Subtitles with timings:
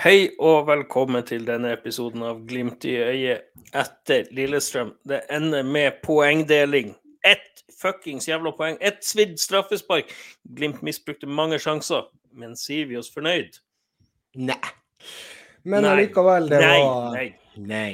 [0.00, 4.94] Hei og velkommen til denne episoden av Glimt i øyet etter Lillestrøm.
[5.04, 6.94] Det ender med poengdeling.
[7.20, 8.78] Ett fuckings jævla poeng.
[8.80, 10.14] Ett svidd straffespark.
[10.56, 13.60] Glimt misbrukte mange sjanser, men sier vi oss fornøyd?
[14.40, 14.56] Nei.
[15.68, 15.92] Men Nei.
[15.92, 17.28] allikevel, det Nei, var nei.
[17.60, 17.92] Nei.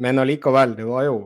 [0.00, 1.18] Men allikevel, det var jo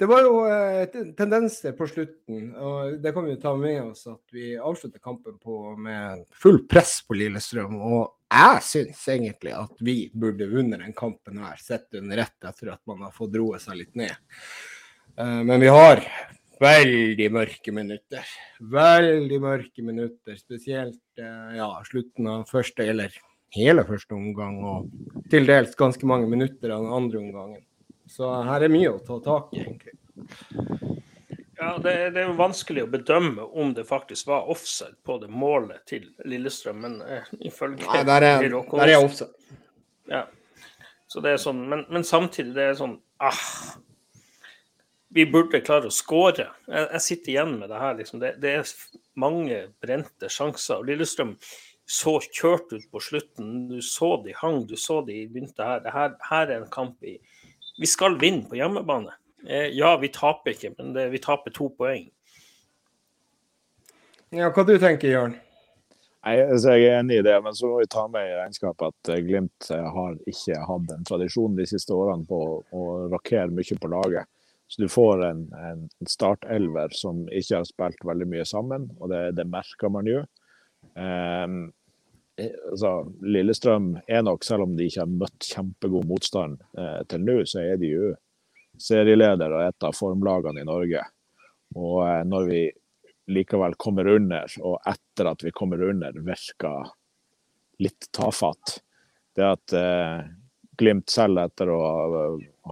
[0.00, 4.08] Det var jo eh, tendenser på slutten, og det kan vi jo ta med oss
[4.10, 7.76] at vi avslutter kampen på med full press på Lillestrøm.
[7.76, 12.72] Og jeg syns egentlig at vi burde vunnet den kampen her, sett under ett etter
[12.74, 14.14] at man har fått roe seg litt ned.
[15.16, 16.02] Eh, Men vi har
[16.60, 18.24] veldig mørke minutter.
[18.60, 23.14] Veldig mørke minutter, spesielt eh, ja, slutten av første, eller
[23.54, 27.62] hele første omgang, og til dels ganske mange minutter av den andre omgangen.
[28.10, 29.98] Så her er mye å ta tak i, egentlig.
[31.64, 35.30] Ja, det, det er jo vanskelig å bedømme om det faktisk var offside på det
[35.32, 39.32] målet til Lillestrøm, men eh, ifølge Nei, der er, der er Olsen-
[40.10, 40.26] Ja.
[41.08, 43.38] Så det er sånn, men, men samtidig det er sånn ah,
[45.14, 46.48] Vi burde klare å skåre.
[46.66, 47.94] Jeg, jeg sitter igjen med det her.
[48.00, 48.20] Liksom.
[48.20, 48.72] Det, det er
[49.22, 50.80] mange brente sjanser.
[50.82, 51.36] og Lillestrøm
[51.86, 53.52] så kjørt ut på slutten.
[53.70, 55.84] Du så de hang, du så de begynte her.
[55.84, 57.18] Det her, her er en kamp i
[57.78, 59.14] Vi skal vinne på hjemmebane.
[59.46, 62.06] Eh, ja, vi taper ikke, men det, vi taper to poeng.
[64.34, 65.34] Ja, hva du tenker Jørn?
[66.24, 68.86] Nei, altså Jeg er enig i det, men så må vi ta med i regnskapet
[68.88, 73.44] at eh, Glimt eh, har ikke hatt en tradisjon de siste årene på å- rakere
[73.44, 74.30] rokere mye på laget.
[74.72, 79.20] Så du får en, en startelver som ikke har spilt veldig mye sammen, og det,
[79.36, 80.22] det merker man jo.
[80.96, 81.58] Ehm,
[82.40, 87.22] eh, altså, Lillestrøm er nok, selv om de ikke har møtt kjempegod motstand eh, til
[87.28, 88.14] nå, så er de jo
[88.80, 91.02] serieleder og et av formlagene i Norge.
[91.74, 92.62] Og eh, når vi
[93.34, 96.90] likevel kommer under, og etter at vi kommer under, virker
[97.82, 98.80] litt tafatt.
[99.34, 100.24] Det at eh,
[100.74, 101.76] Glimt selv etter å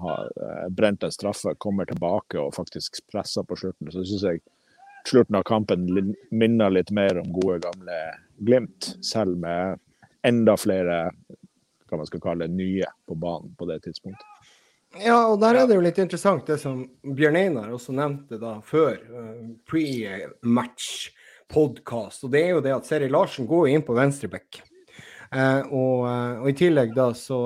[0.02, 4.42] ha, eh, brent en straffe, kommer tilbake og faktisk presser på slutten, så syns jeg
[5.06, 5.86] slutten av kampen
[6.34, 8.00] minner litt mer om gode, gamle
[8.42, 8.96] Glimt.
[9.06, 9.78] Selv med
[10.26, 10.98] enda flere
[11.86, 14.26] hva man skal kalle nye på banen på det tidspunktet.
[15.00, 16.82] Ja, og der er det jo litt interessant det som
[17.16, 21.12] Bjørn Einar også nevnte da før eh, pre-match
[21.52, 24.60] podcast, og det er jo det at Seri Larsen går inn på venstreback.
[25.32, 27.40] Eh, og, eh, og i tillegg da så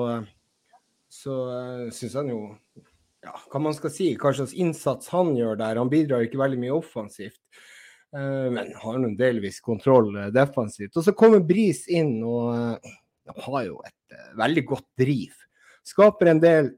[1.17, 2.41] så uh, syns han jo
[3.25, 5.79] ja, hva man skal si, hva slags innsats han gjør der.
[5.79, 7.39] Han bidrar ikke veldig mye offensivt,
[8.13, 10.93] eh, men har nå delvis kontroll eh, defensivt.
[10.99, 12.77] Og så kommer Bris inn og
[13.27, 15.33] og har jo et eh, veldig godt driv.
[15.87, 16.71] Skaper en del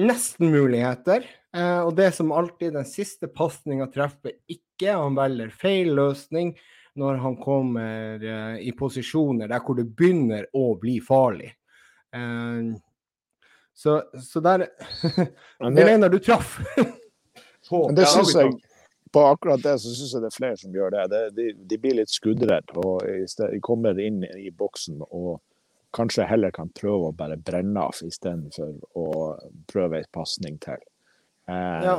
[0.00, 1.26] nesten-muligheter.
[1.56, 4.92] Eh, og det som alltid, den siste pasninga treffer ikke.
[4.94, 6.54] Han velger feil løsning
[7.00, 11.52] når han kommer eh, i posisjoner der hvor det begynner å bli farlig.
[12.14, 12.72] Eh,
[13.74, 14.66] så, så der
[15.70, 16.58] mener du traff.
[17.70, 18.56] på Men det synes jeg,
[19.12, 21.04] på akkurat det så syns jeg det er flere som gjør det.
[21.12, 25.40] det de, de blir litt skuddredd og i sted, de kommer inn i boksen og
[25.96, 29.06] kanskje heller kan prøve å bare brenne av istedenfor å
[29.70, 30.82] prøve en pasning til.
[31.48, 31.96] Eh, Ja.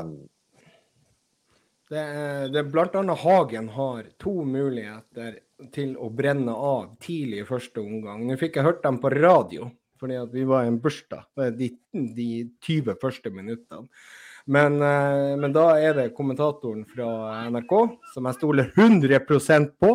[1.92, 5.42] Det det blant annet Hagen har to muligheter
[5.76, 8.24] til å brenne av tidlig i første omgang.
[8.28, 9.68] Nå fikk jeg hørt dem på radio,
[10.00, 11.26] fordi at vi var i en bursdag
[11.58, 12.30] de, de
[12.64, 13.90] 20 første minuttene.
[14.48, 17.76] Men, eh, men da er det kommentatoren fra NRK,
[18.14, 19.92] som jeg stoler 100% på,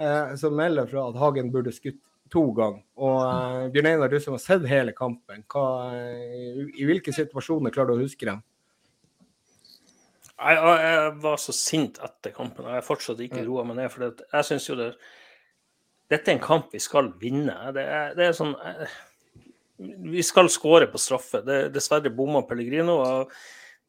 [0.00, 2.00] eh, som melder fra at Hagen burde skutt
[2.32, 2.84] to ganger.
[3.00, 7.74] Og eh, Bjørn Einar, du som har sett hele kampen, hva, i, i hvilke situasjoner
[7.74, 8.42] klarer du å huske dem?
[10.38, 13.90] Jeg, jeg, var så sint etter kampen, og jeg har fortsatt ikke roa meg ned.
[13.90, 14.92] For det, jeg syns jo det
[16.08, 17.56] Dette er en kamp vi skal vinne.
[17.76, 18.94] Det er, det er sånn eh,
[20.14, 21.42] Vi skal skåre på straffe.
[21.44, 23.00] Det, dessverre bomma Pellegrino.
[23.02, 23.34] og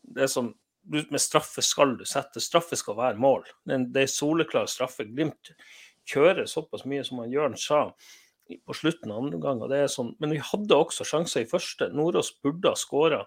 [0.02, 0.50] det er sånn,
[0.90, 2.42] Med straffe skal du sette.
[2.42, 3.46] Straffe skal være mål.
[3.70, 5.06] Det er, soleklar straffe.
[5.06, 5.54] Glimt
[6.10, 7.92] kjører såpass mye som han Jørn sa
[8.66, 9.64] på slutten av andre omgang.
[9.70, 11.90] det er sånn, Men vi hadde også sjanser i første.
[11.94, 13.24] Nordås burde ha skåra.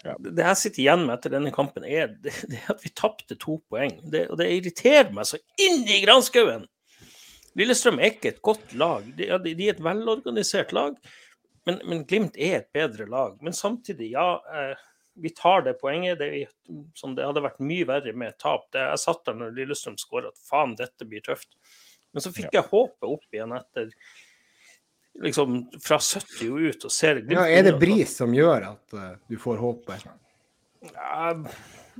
[0.00, 3.36] Det det jeg sitter igjen med etter denne kampen, er det, det at vi tapte
[3.36, 3.98] to poeng.
[4.10, 6.68] Det, og det irriterer meg så inn i granskauen!
[7.58, 9.08] Lillestrøm er ikke et godt lag.
[9.18, 10.94] De, de, de er et velorganisert lag,
[11.66, 13.34] men, men Glimt er et bedre lag.
[13.42, 14.28] Men samtidig, ja.
[14.54, 14.86] Eh,
[15.20, 16.20] vi tar det poenget.
[16.22, 18.68] Det, er- som det hadde vært mye verre med tap.
[18.72, 21.50] Det, jeg satt der når Lillestrøm skåra at faen, dette blir tøft.
[22.14, 23.90] Men så fikk jeg håpet opp igjen etter
[25.20, 28.96] liksom fra 70 og ut og ser Glimt Ja, er det bris som gjør at
[28.96, 30.06] uh, du får håpet?
[30.94, 31.32] Ja,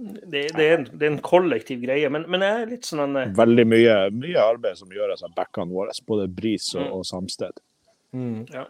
[0.01, 3.03] det, det, er en, det er en kollektiv greie, men, men jeg er litt sånn
[3.05, 6.93] en eh, Veldig mye, mye arbeid som gjøres av backene våre, både Bris og, Mm.
[6.97, 7.61] og Samsted.
[8.17, 8.47] Mm.
[8.55, 8.65] Ja.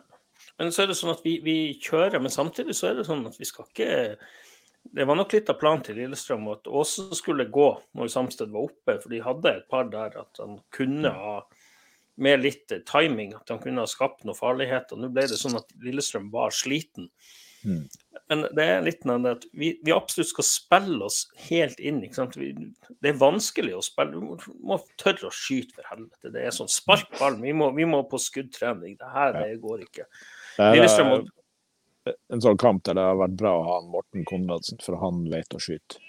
[0.59, 3.23] Men så er det sånn at vi, vi, kjører, men samtidig så er det sånn
[3.29, 3.93] at vi skal ikke
[4.83, 7.69] Det var nok litt av planen til Lillestrøm at Åse skulle gå
[7.99, 11.35] når Samsted var oppe, for de hadde et par der at han kunne ha
[12.21, 14.99] med litt timing, at han kunne ha skapt noen farligheter.
[14.99, 17.09] Nå ble det sånn at Lillestrøm var sliten.
[17.65, 17.87] Mm.
[18.31, 22.03] Men det er litt av det at vi, vi, absolutt skal spille oss helt inn.
[22.37, 22.51] Vi,
[23.03, 24.15] det er vanskelig å spille.
[24.17, 24.37] Du må,
[24.73, 26.33] må, tørre å skyte, for helvete.
[26.35, 27.43] Det er sånn spark ballen.
[27.45, 28.97] Vi, vi, må på skuddtrening.
[29.01, 30.09] Det her det går ikke.
[30.61, 31.21] Lillestrøm må
[32.33, 35.57] en sånn kamp der det har vært bra å ha Morten Konradsen, for han vet
[35.57, 36.01] å skyte.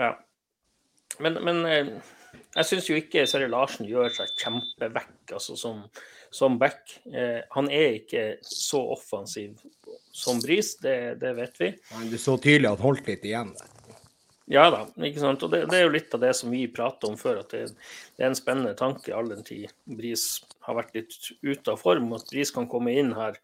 [0.00, 0.14] Ja.
[1.20, 1.90] Men, men eh,
[2.56, 5.84] jeg syns jo ikke Seri Larsen gjør seg kjempevekk altså som,
[6.32, 6.96] som back.
[7.12, 9.60] Eh, han er ikke så offensiv
[10.12, 11.70] som Bris, det, det vet vi.
[11.96, 13.78] Men du så tydelig at holdt litt igjen der.
[14.52, 15.44] Ja da, ikke sant.
[15.46, 17.62] Og det, det, er jo litt av det som vi prater om før, at det,
[18.18, 22.10] det er en spennende tanke all den tid Bris har vært litt ute av form.
[22.16, 23.38] At Bris kan komme inn her.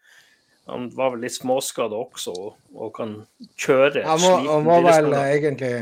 [0.69, 3.15] Han var vel litt småskada også og, kan
[3.57, 5.73] kjøre Han var, han var vel egentlig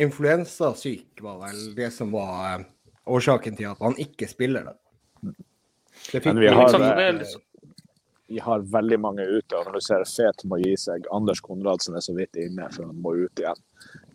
[0.00, 2.68] influensasyk, var vel det som var uh,
[3.12, 4.76] årsaken til at han ikke spiller det.
[6.24, 6.72] Men vi har,
[7.18, 7.42] liksom,
[8.32, 9.56] vi har veldig mange ute.
[9.56, 12.88] og Når du ser Fet må gi seg, Anders Konradsen er så vidt inne, for
[12.88, 13.60] han må ut igjen.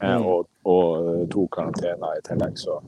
[0.01, 0.25] Eh, mm.
[0.25, 2.79] og, og, to karantener i tillegg, så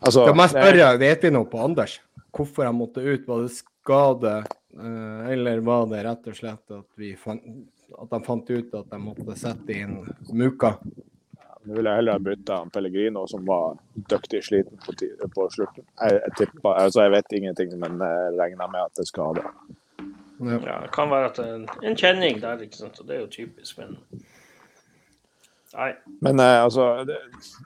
[0.00, 2.00] altså, Da må jeg spørre, vet vi noe på Anders?
[2.34, 3.26] Hvorfor han måtte ut?
[3.28, 7.46] Var det skade, eh, eller var det rett og slett at, fant,
[7.98, 9.96] at de fant ut at de måtte sette inn
[10.30, 10.76] Muka?
[11.62, 13.76] Nå ville jeg heller ha bytta Pellegrino, som var
[14.08, 14.94] dyktig sliten på,
[15.34, 15.84] på slutten.
[16.00, 19.34] Jeg, jeg, tipper, altså jeg vet ingenting, men jeg regner med at det skal ha
[19.36, 19.44] det.
[20.40, 20.56] Ja.
[20.56, 22.96] ja, det kan være at en, en kjenning der, ikke sant?
[23.02, 23.82] og det er jo typisk.
[23.82, 23.98] Men
[25.74, 25.90] Nei.
[26.20, 27.16] Men eh, altså, det,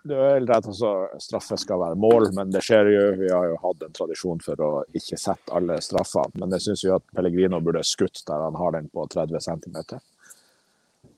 [0.03, 0.93] det, er helt rett altså,
[1.23, 3.05] straffe skal være mål, men det skjer jo.
[3.23, 6.29] Vi har jo hatt en tradisjon for å ikke sette alle straffer.
[6.41, 9.79] Men jeg syns jo at Pellegrino burde skutt der han har den på 30 cm.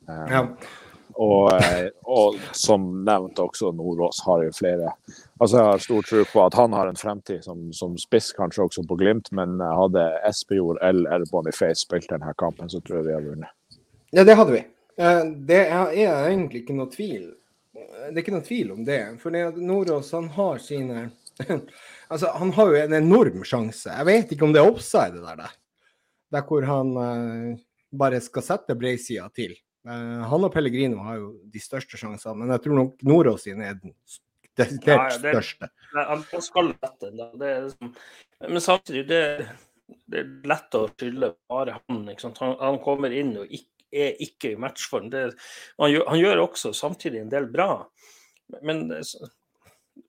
[0.06, 0.44] Eh, ja.
[1.16, 4.90] Og, eh, og, som nevnt også, Nordås har jo flere
[5.40, 8.66] Altså Jeg har stor tro på at han har en fremtid som, som spiss, kanskje
[8.66, 13.16] også på Glimt, men hadde Espejord eller Boniface spilt denne kampen, så tror jeg vi
[13.16, 13.80] hadde vunnet.
[14.12, 14.62] Ja, det hadde vi.
[14.96, 17.28] Eh, det er egentlig ikke noe tvil.
[17.76, 19.00] Det er ikke noe tvil om det.
[19.20, 21.10] For Nordås han har sine
[22.08, 23.90] Altså, han har jo en enorm sjanse.
[23.92, 25.56] Jeg vet ikke om det er offside der, der.
[26.32, 27.58] Der hvor han uh,
[27.92, 29.52] bare skal sette breisida til.
[29.86, 33.68] Uh, han og Pellegrino har jo de største sjansene, men jeg tror nok Nordås sine
[33.68, 33.92] er den
[34.56, 35.70] desidert ja, ja, største.
[35.98, 37.92] Han skal lette, det liksom,
[38.48, 39.48] men samtidig, det,
[40.08, 42.56] det er lett å skylde bare han, han.
[42.62, 45.10] Han kommer inn og ikke er ikke i matchform.
[45.12, 45.26] Det,
[45.78, 47.70] han, gjør, han, gjør, også samtidig en del bra.
[48.66, 48.86] Men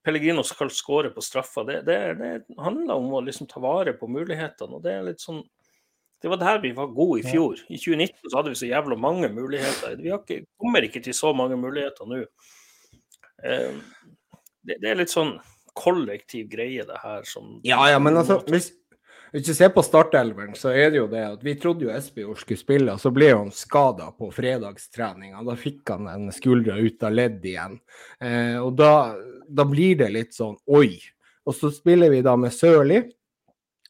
[0.06, 1.64] Pellegrino skal skåre på straffa.
[1.68, 4.80] Det, det, det, handler om å liksom ta vare på mulighetene.
[4.80, 5.44] og Det er litt sånn
[6.22, 7.60] det var der vi var gode i fjor.
[7.70, 10.00] I 2019 så hadde vi så jævla mange muligheter.
[10.02, 12.24] Vi ikke, kommer ikke til så mange muligheter nå.
[13.46, 13.76] Eh,
[14.66, 15.36] det, det, er litt sånn
[15.78, 17.22] kollektiv greie, det her.
[17.30, 18.72] Som, ja, ja, men altså, hvis,
[19.32, 22.40] hvis du ser på startelveren, så er det jo det at vi trodde jo Espejord
[22.40, 25.44] skulle spille, og så ble han skada på fredagstreninga.
[25.44, 27.76] Da fikk han en skuldra ut av ledd igjen.
[28.24, 28.92] Eh, og da,
[29.48, 30.96] da, blir det litt sånn oi.
[31.48, 33.02] Og så spiller vi da med Sørli.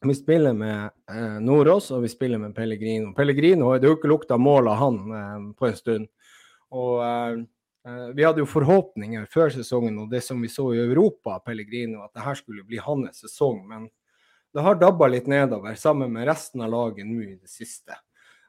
[0.02, 3.14] Vi spiller med eh, Nordås, og vi spiller med Pellegrino.
[3.18, 6.10] Pellegrino det er jo ikke lukta mål av han eh, på en stund.
[6.74, 7.38] Og eh,
[7.86, 12.02] eh, vi hadde jo forhåpninger før sesongen og det som vi så i Europa, Pellegrino,
[12.06, 13.62] at det her skulle bli hans sesong.
[13.70, 13.90] men
[14.54, 17.98] det har dabba litt nedover sammen med resten av laget nå i det siste.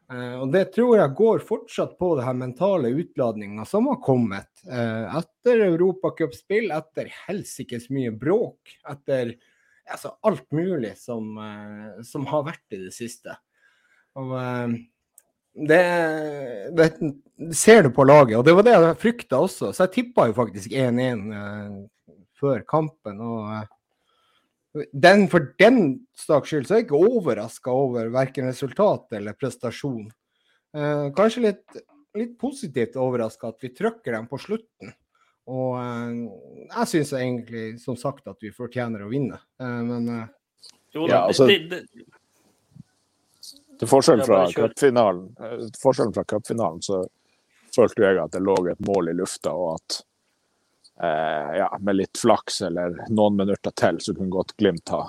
[0.09, 4.49] Uh, og det tror jeg går fortsatt på det her mentale utladninga som har kommet
[4.65, 9.35] uh, etter europacupspill, etter helsikes mye bråk, etter
[9.85, 13.37] altså, alt mulig som, uh, som, har vært i det siste.
[14.19, 14.33] Og
[15.69, 15.83] det,
[16.79, 16.87] det,
[17.55, 19.75] ser du på laget, og det var det jeg frykta også.
[19.77, 21.85] Så jeg tippa jo faktisk 1-1
[22.41, 23.21] før kampen.
[23.21, 23.69] og
[24.93, 25.83] den, for den
[26.19, 30.09] saks skyld så er jeg ikke overraska over verken resultat eller prestasjon.
[30.77, 31.79] Eh, kanskje litt,
[32.19, 34.95] litt positivt overraska at vi trykker dem på slutten.
[35.49, 36.23] Og eh,
[36.69, 39.41] jeg syns egentlig, som sagt, at vi fortjener å vinne.
[39.61, 40.27] Eh, men eh,
[40.97, 42.09] jo, ja, altså, det, det,
[43.79, 47.05] til forskjell fra cupfinalen, eh, forskjellen fra cupfinalen, så
[47.75, 50.01] følte jeg at det lå et mål i lufta, og at
[51.03, 55.05] eh, ja, med litt flaks eller noen minutter til, så kunne godt Glimt ha,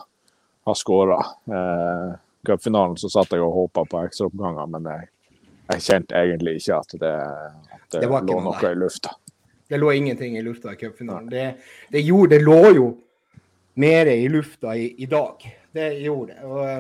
[0.66, 1.20] ha skåra.
[1.50, 5.10] Eh, Cupfinalen så satt jeg og håpa på ekstraoppganger, men jeg,
[5.74, 7.16] jeg, kjente egentlig ikke at det,
[7.76, 9.16] at det, det lå noe, noe i lufta.
[9.70, 11.30] Det lå ingenting i lufta i cupfinalen.
[11.30, 11.46] Det,
[11.94, 12.88] det, det lå jo
[13.80, 15.44] mer i lufta i, i dag.
[15.76, 16.48] det gjorde det.
[16.48, 16.80] Og eh,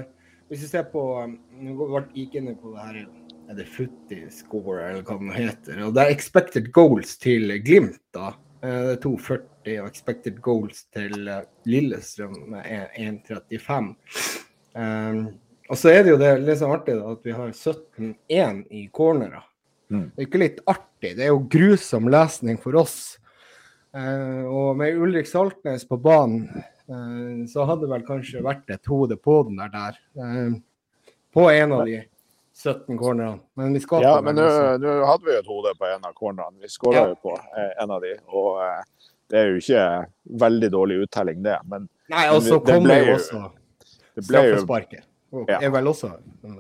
[0.50, 1.04] hvis vi ser på
[1.60, 3.01] Nå gikk inn på det her
[3.50, 5.82] er det footy score, eller hva det heter.
[5.88, 8.32] Og det er expected goals til Glimt, da.
[8.62, 13.94] Eh, Det er 2,40, og expected goals til eh, Lillestrøm er 1,35.
[14.75, 15.22] Um,
[15.70, 18.88] og så er det jo det litt sånn artig da, at vi har 17-1 i
[18.94, 19.46] cornerer.
[19.89, 20.10] Mm.
[20.13, 23.00] Det er ikke litt artig, det er jo grusom lesning for oss.
[23.96, 26.46] Eh, og med Ulrik Saltnes på banen,
[26.89, 30.00] eh, så hadde det vel kanskje vært et hode på den der der.
[30.20, 32.04] Eh, på en av de
[32.60, 33.39] 17 cornerne.
[33.56, 34.48] Men vi skåra Ja, på men nå
[35.06, 36.58] hadde vi jo et hode på en av cornerne.
[36.62, 37.08] Vi skåra Ja.
[37.13, 38.82] jo på eh, en av de, og eh,
[39.30, 39.86] det er jo ikke
[40.42, 41.60] veldig dårlig uttelling, det.
[41.70, 43.46] Men Nei, og så kommer jo også
[44.16, 45.06] det straffesparket.
[45.48, 45.60] Ja.
[45.62, 46.10] er vel også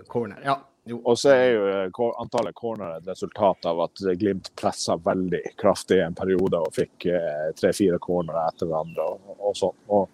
[0.07, 0.37] corner.
[0.45, 0.59] Ja.
[0.93, 5.97] Og så er jo eh, antallet corner et resultat av at Glimt pressa veldig kraftig
[5.99, 9.75] i en periode og fikk eh, tre-fire cornere etter hverandre og, og sånn.
[9.89, 10.09] Og,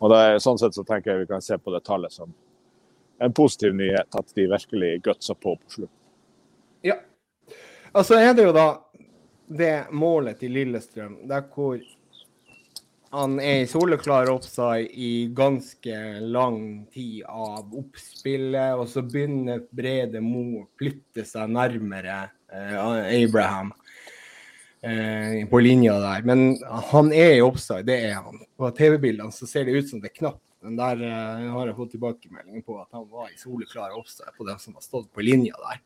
[0.00, 2.34] og det er, sånn sett så tenker jeg vi kan se på det tallet som
[3.18, 5.94] en positiv nyhet, at de virkelig gutsa på på slutten.
[6.86, 6.98] Ja.
[7.92, 8.68] Og så er det jo da
[9.48, 11.80] det målet til Lillestrøm, der hvor
[13.10, 16.60] han er i soleklar offside i ganske lang
[16.92, 22.18] tid av oppspillet, og så begynner Brede Mo å flytte seg nærmere
[22.52, 23.72] eh, Abraham
[24.84, 26.26] eh, på linja der.
[26.28, 26.58] Men
[26.92, 28.44] han er i offside, det er han.
[28.60, 30.44] På TV-bildene så ser det ut som det knapt.
[30.60, 34.46] Men der eh, har jeg fått tilbakemelding på at han var i soleklar offside på
[34.48, 35.82] dem som har stått på linja der.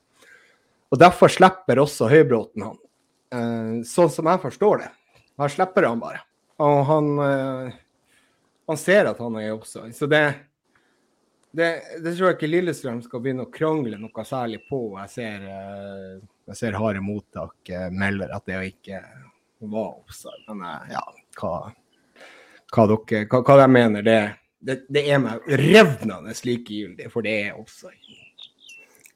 [0.93, 2.79] Og Derfor slipper også Høybråten han.
[3.33, 4.89] Eh, sånn som jeg forstår det.
[5.41, 6.25] Her slipper han bare.
[6.63, 7.77] Og han, eh,
[8.71, 9.93] han ser at han er offside.
[9.97, 10.25] Så det,
[11.53, 14.83] det, det tror jeg ikke Lillestrøm skal begynne å krangle noe særlig på.
[15.05, 15.49] Jeg ser,
[16.49, 19.05] jeg ser harde mottak melder at det ikke
[19.69, 20.45] var offside.
[20.49, 21.03] Men ja,
[21.41, 21.57] hva,
[22.73, 24.21] hva, dere, hva, hva de mener, det,
[24.67, 28.19] det, det er meg revnende likegyldig, for det er offside.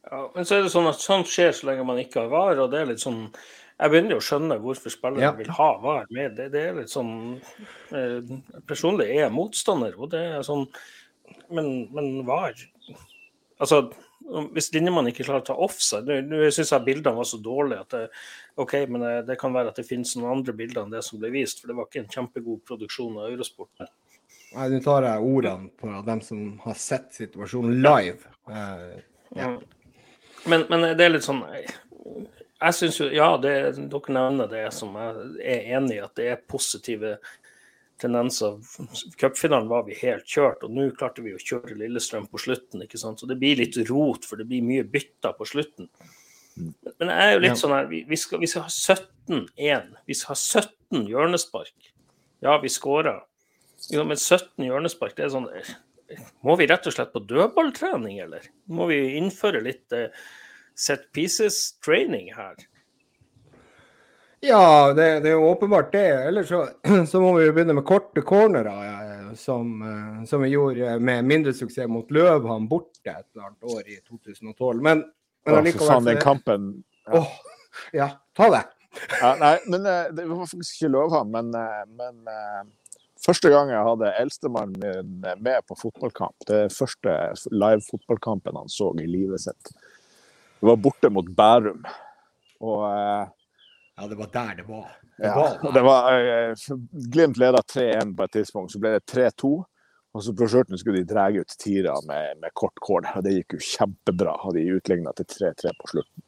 [0.07, 2.61] Ja, men så er det sånn at sånt skjer så lenge man ikke har VAR,
[2.63, 3.25] og det er litt sånn
[3.77, 5.33] Jeg begynner jo å skjønne hvorfor spillere Ja.
[5.37, 6.37] vil ha VAR med.
[6.39, 7.11] Det, det er litt sånn
[7.91, 8.31] eh,
[8.71, 10.63] Personlig er jeg motstander, og det er sånn
[11.51, 12.55] Men, men VAR
[13.59, 13.83] Altså,
[14.55, 17.83] hvis linjemannen ikke klarer å ta offside Nå nå syns jeg bildene var så dårlige
[17.83, 18.05] at det,
[18.63, 21.19] OK, men det, det kan være at det finnes noen andre bilder enn det som
[21.21, 23.85] ble vist, for det var ikke en kjempegod produksjon av Eurosport.
[24.55, 28.19] Nå tar jeg ordene på dem som har sett situasjonen live.
[28.49, 29.03] Eh,
[29.37, 29.57] Ja.
[30.47, 34.95] Men, men det er litt sånn Jeg syns jo Ja, det, dere nevner det som
[34.95, 37.17] jeg er enig i, at det er positive
[37.99, 38.59] tendenser.
[39.19, 42.83] Cupfinalen var vi helt kjørt, og nå klarte vi å kjøre Lillestrøm på slutten.
[42.85, 43.19] ikke sant?
[43.21, 45.89] Så det blir litt rot, for det blir mye bytter på slutten.
[46.57, 47.61] Men jeg er jo litt Ja.
[47.61, 49.91] sånn her Vi, vi, skal, vi skal ha 17-1.
[50.07, 51.91] Vi skal ha 17 hjørnespark.
[52.45, 53.19] Ja, vi skåra.
[53.93, 55.51] Jo, men 17 hjørnespark, det er sånn
[56.47, 58.47] Må vi rett og slett på dødballtrening, eller?
[58.71, 60.09] Må vi innføre litt uh,
[60.79, 62.57] set pieces training her?
[64.45, 66.07] Ja, det, det er jo åpenbart det.
[66.29, 66.69] Ellers så,
[67.11, 71.25] så må vi jo begynne med korte cornerer, ja, som, eh, som vi gjorde med
[71.25, 74.83] mindre suksess mot Løvhamn borte et eller annet år i 2012.
[74.83, 75.03] Men,
[75.47, 76.71] men allikevel for faen, den kampen
[77.07, 77.21] ja.
[77.21, 77.35] Åh,
[77.97, 78.63] ja, ta det.
[79.21, 82.61] Ja, nei, men eh, det var faktisk ikke Løvhamn, men, eh, men eh,
[83.27, 87.17] første gang jeg hadde eldstemannen min med på fotballkamp, det første
[87.53, 89.73] live-fotballkampen han så i livet sitt,
[90.57, 91.85] det var borte mot Bærum.
[92.65, 93.33] Og eh,
[93.97, 94.89] Ja, det var der det var.
[95.17, 96.67] Det ja, var det var eh,
[97.13, 99.53] Glimt leda 3-1 på et tidspunkt, så ble det 3-2.
[100.17, 103.35] Og så på skjørten skulle de dra ut tira med, med kort kål, og det
[103.35, 104.39] gikk jo kjempebra.
[104.49, 106.25] Og de utligna til 3-3 på slutten.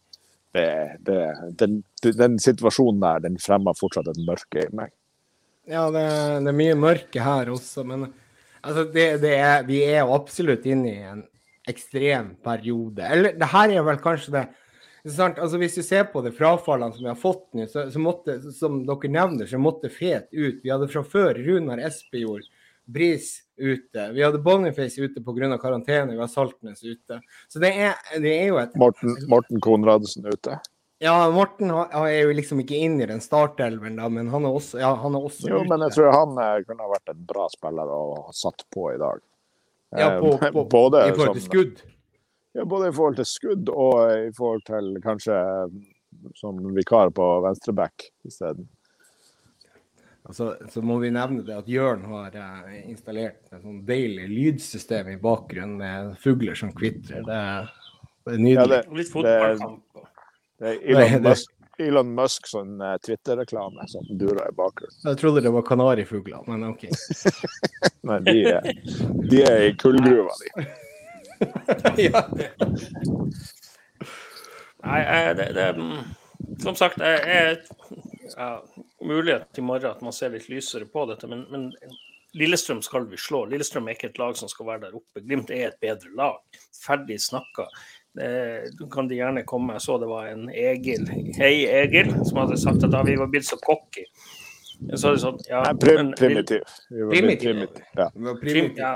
[0.53, 0.69] Det,
[1.09, 1.19] det,
[1.61, 4.93] den, den situasjonen der, den fremmer fortsatt et mørke i meg.
[5.69, 6.05] Ja, det,
[6.45, 8.07] det er mye mørke her også, men
[8.63, 11.27] altså, det, det er, vi er jo absolutt inne i en
[11.69, 13.05] ekstrem periode.
[13.05, 14.47] Eller det her er vel kanskje det?
[15.05, 18.39] Altså, Hvis du ser på de frafallene som vi har fått nå, så, så måtte,
[18.57, 20.63] som dere nevner, så måtte Fet ut.
[20.65, 22.49] Vi hadde fra før Runar Espejord,
[22.89, 24.09] Bris ute.
[24.17, 25.59] Vi hadde Boniface ute pga.
[25.61, 27.21] karantene, vi har Saltnes ute.
[27.49, 30.57] Så det er, det er jo et Morten, Morten Konradsen ute.
[31.01, 34.81] Ja, Morten er jo liksom ikke inn i den startelveren, da, men han er også,
[34.83, 35.69] ja, han er også Jo, ute.
[35.71, 38.89] men jeg tror han eh, kunne ha vært en bra spiller å ha satt på
[38.95, 39.21] i dag.
[39.95, 41.83] ja, på, Eh, på, både, I forhold til som- skudd.
[42.59, 45.39] Ja, både i forhold til skudd og i forhold til kanskje
[46.35, 48.67] som vikar på venstreback isteden.
[50.29, 55.09] Altså, så må vi nevne det at Jørn har eh, installert et sånn deilig lydsystem
[55.15, 57.23] i bakgrunnen med fugler som kvitrer.
[57.23, 57.39] Det,
[58.27, 59.85] det er Ja, det det, Litt fotballkamp.
[60.59, 64.99] Det er Nei, Elon det- Musk, Elon Musk sånn eh, Twitter-reklame som durer i bakgrunnen.
[65.05, 66.89] Jeg trodde det var kanarifugler, men OK.
[68.09, 68.71] Nei, de er,
[69.31, 70.67] de er i kullgruva, de.
[72.09, 72.25] ja.
[74.83, 75.01] Nei,
[75.39, 76.01] det, det mm,
[76.63, 77.61] Som sagt, jeg er
[78.35, 78.51] ja,
[79.03, 81.71] mulighet i morgen at man ser litt lysere på dette, men, men
[82.39, 83.45] Lillestrøm skal vi slå.
[83.49, 85.23] Lillestrøm er ikke et lag som skal være der oppe.
[85.25, 86.61] Glimt er et bedre lag.
[86.77, 87.65] Ferdig snakka.
[88.21, 89.77] Eh, Du kan de gjerne komme.
[89.79, 91.07] Jeg så det var en Egil,
[91.39, 94.05] hei Egil, som hadde sagt at da vi var blitt så cocky.
[94.95, 96.63] Så er det sånn, ja, Nei, prim, primitiv.
[97.11, 97.65] Primitiv.
[97.99, 98.11] Ja.
[98.79, 98.93] Ja.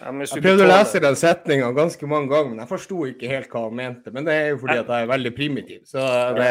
[0.00, 3.50] Ja, Jeg prøvde å lese den setninga ganske mange ganger, men jeg forsto ikke helt
[3.52, 4.12] hva han mente.
[4.14, 5.80] Men det er jo fordi at jeg er veldig primitiv.
[5.90, 6.04] Så
[6.38, 6.46] det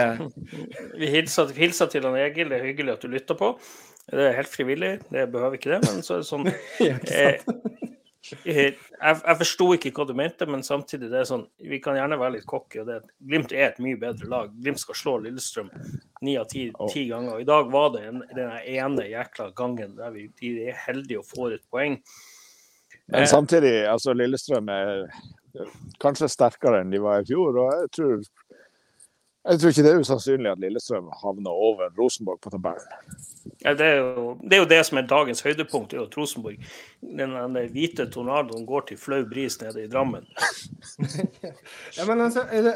[0.99, 3.53] Vi hilser, hilser til han Egil, det er hyggelig at du lytter på.
[4.11, 6.47] Det er helt frivillig, det behøver ikke det, men så er det sånn
[6.89, 7.91] ja, ikke eh?
[8.45, 12.19] Jeg, jeg forsto ikke hva du mente, men samtidig det er sånn, vi kan gjerne
[12.21, 12.83] være litt cocky.
[13.17, 14.51] Glimt er et mye bedre lag.
[14.61, 15.71] Glimt skal slå Lillestrøm
[16.21, 17.41] ni av ti, ti ganger.
[17.41, 21.29] I dag var det en, den ene jækla gangen der vi de er heldige og
[21.31, 21.97] får et poeng.
[23.11, 25.07] Men samtidig, altså Lillestrøm er
[26.01, 27.57] kanskje sterkere enn de var i fjor.
[27.57, 28.21] og jeg tror,
[29.41, 33.21] jeg tror ikke det er usannsynlig at Lillestrøm havner over Rosenborg på tabellen.
[33.63, 36.61] Ja, det, er jo, det er jo det som er dagens høydepunkt, er at Rosenborg,
[37.01, 40.27] den, den hvite tornadoen, går til flau bris nede i Drammen.
[41.97, 42.73] Ja, men altså, det,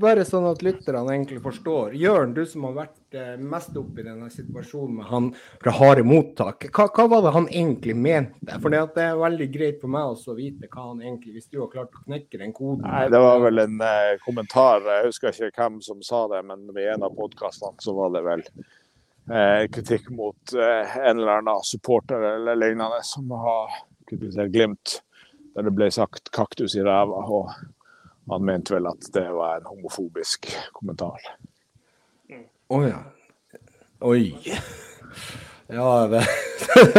[0.00, 1.94] bare sånn at lytterne egentlig forstår.
[1.98, 5.28] Jørn, du som har vært eh, mest oppe i denne situasjonen med han
[5.62, 6.68] fra harde mottak.
[6.74, 8.58] Hva, hva var det han egentlig mente?
[8.62, 11.72] For det er veldig greit for meg å vite hva han egentlig Hvis du har
[11.72, 12.84] klart å knekke den koden.
[12.86, 16.66] Nei, Det var vel en eh, kommentar, jeg husker ikke hvem som sa det, men
[16.74, 18.44] i en av podkastene så var det vel
[19.30, 23.80] eh, kritikk mot eh, en eller annen supporter eller lignende som har
[24.10, 25.00] kritisert Glimt,
[25.54, 27.24] der det ble sagt 'kaktus i ræva'.
[27.30, 27.50] og
[28.28, 31.20] han mente vel at det var en homofobisk kommentar.
[32.72, 33.02] Å ja.
[34.00, 34.24] Oi.
[35.72, 36.20] Ja, det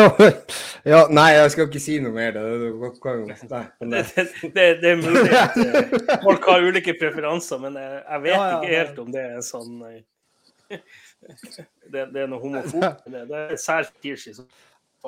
[0.89, 2.33] Ja, nei, jeg skal ikke si noe mer.
[2.33, 4.01] Det, det, det, Det, det.
[4.15, 5.93] det, det, det er mulig at eh,
[6.25, 9.45] folk har ulike preferanser, men jeg, jeg vet Ja, ja, ikke helt om det er
[9.45, 10.81] sånn eh,
[11.93, 12.85] det, det er noe homofob.
[13.05, 14.27] Det, det er sær tirs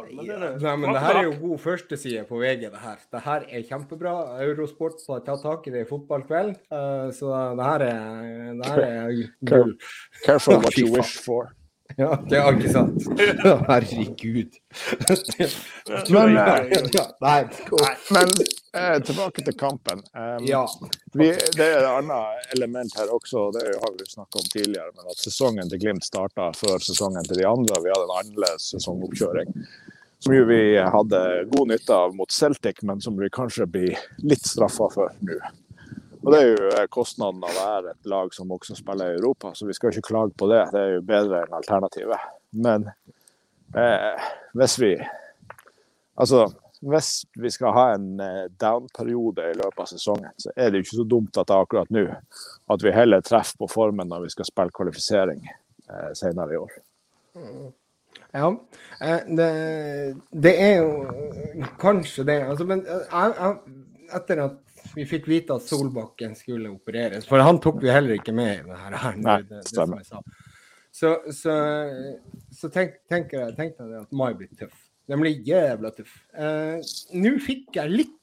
[0.06, 0.22] i så.
[0.22, 2.98] Men det, er- Nei, men det her er jo god førsteside på VG, det her.
[3.12, 4.16] Det her er kjempebra.
[4.46, 6.54] Eurosport har tatt tak i det i fotballkveld.
[6.72, 9.74] eh, så det her er, det her er gull.
[10.26, 11.50] Careful what you wish for.
[11.98, 13.06] Ja, det er ikke sant.
[13.66, 14.58] Herregud.
[16.10, 17.48] Men, ja, eh, ja, Nei.
[18.12, 18.34] Men
[18.76, 20.04] eh, tilbake til kampen.
[20.14, 20.66] Um, Ja.
[21.14, 24.92] vi, det er et annet element her også, det har vi snakka om tidligere.
[24.98, 27.80] Men at sesongen til Glimt starta før sesongen til de andre.
[27.84, 29.56] Vi hadde en annerledes sesongoppkjøring.
[30.20, 34.46] Som jo vi hadde god nytte av mot Celtic, men som vi kanskje blir litt
[34.50, 35.38] straffa for nå.
[36.24, 39.20] Og Det er jo eh, kostnaden av å være et lag som også spiller i
[39.20, 40.64] Europa, så vi skal ikke klage på det.
[40.74, 42.26] Det er jo bedre enn alternativet.
[42.58, 42.90] Men
[43.78, 44.28] eh,
[44.58, 44.92] hvis vi
[46.18, 46.48] Altså,
[46.82, 50.86] hvis vi skal ha en eh, down-periode i løpet av sesongen, så er det jo
[50.88, 52.06] ikke så dumt at det er akkurat nå
[52.74, 56.80] at vi heller treffer på formen når vi skal spille kvalifisering eh, senere i år.
[58.38, 58.50] Ja,
[59.02, 59.50] eh, det,
[60.46, 62.40] det er jo kanskje det.
[62.46, 63.78] Altså, men eh, jeg, jeg,
[64.20, 68.36] etter at vi fikk vite at Solbakken skulle opereres, for han tok vi heller ikke
[68.36, 69.00] med i det her.
[69.04, 70.22] her Nei, det, det, som jeg sa.
[70.98, 71.56] Så, så,
[72.58, 74.78] så tenk, tenker jeg, tenkte jeg at mai blir tøff.
[75.08, 76.14] Den blir jævla tøff.
[76.36, 76.80] Eh,
[77.16, 78.17] Nå fikk jeg litt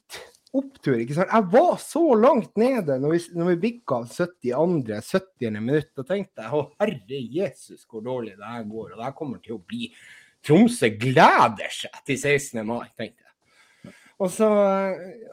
[0.55, 1.33] opptur, ikke sant.
[1.33, 5.01] Jeg var så langt nede når vi, når vi bikka 72.
[5.11, 5.59] 70.
[5.61, 5.90] minutt.
[5.97, 8.93] Da tenkte jeg å herre Jesus hvor dårlig det her går.
[8.93, 9.90] Og det her kommer til å bli
[10.45, 12.61] Tromsø gleder seg til 16.
[12.69, 13.25] mai, tenkte jeg.
[14.23, 14.47] Og så,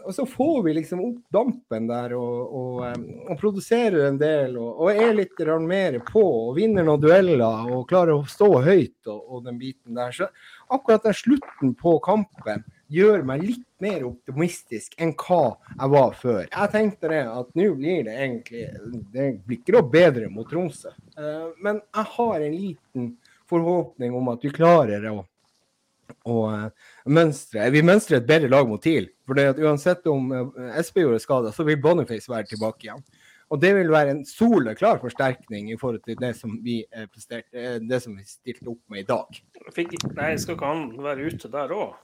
[0.07, 4.55] og så får vi liksom opp dampen der og, og, eh, og produserer en del
[4.57, 9.45] og, er litt mer på og vinner noen dueller og klarer å stå høyt og
[9.45, 10.15] den biten der.
[10.15, 10.31] Så
[10.73, 16.45] akkurat den slutten på kampen gjør meg litt mer optimistisk enn hva jeg var før.
[16.45, 18.63] Jeg tenkte det at nå blir det egentlig
[19.13, 20.93] Det blir ikke noe bedre mot Tromsø.
[21.17, 23.11] Eh, Men jeg har en liten
[23.49, 25.19] forhåpning om at vi klarer å
[26.27, 26.69] og eh,
[27.07, 27.69] mønstre.
[27.71, 29.07] Vi mønstrer et bedre lag mot TIL.
[29.25, 30.27] For uansett om
[30.75, 33.03] Espejord er skada, så vil Boniface være tilbake igjen.
[33.51, 37.51] Og det vil være en soleklar forsterkning i forhold til det som vi, eh, presterte,
[37.51, 39.27] eh, det som vi stilte opp med i dag.
[39.75, 41.95] Fikk, nei, skal ikke han være ute der òg?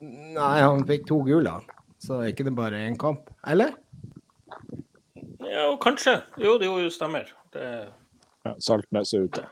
[0.00, 1.52] Nei, han fikk to gule.
[1.98, 3.30] Så er ikke det bare én kamp?
[3.46, 3.74] Eller?
[5.42, 6.20] Ja, kanskje.
[6.38, 7.32] Jo, det jo stemmer.
[7.52, 7.68] Det
[8.44, 9.44] Ja, Saltnes er ute.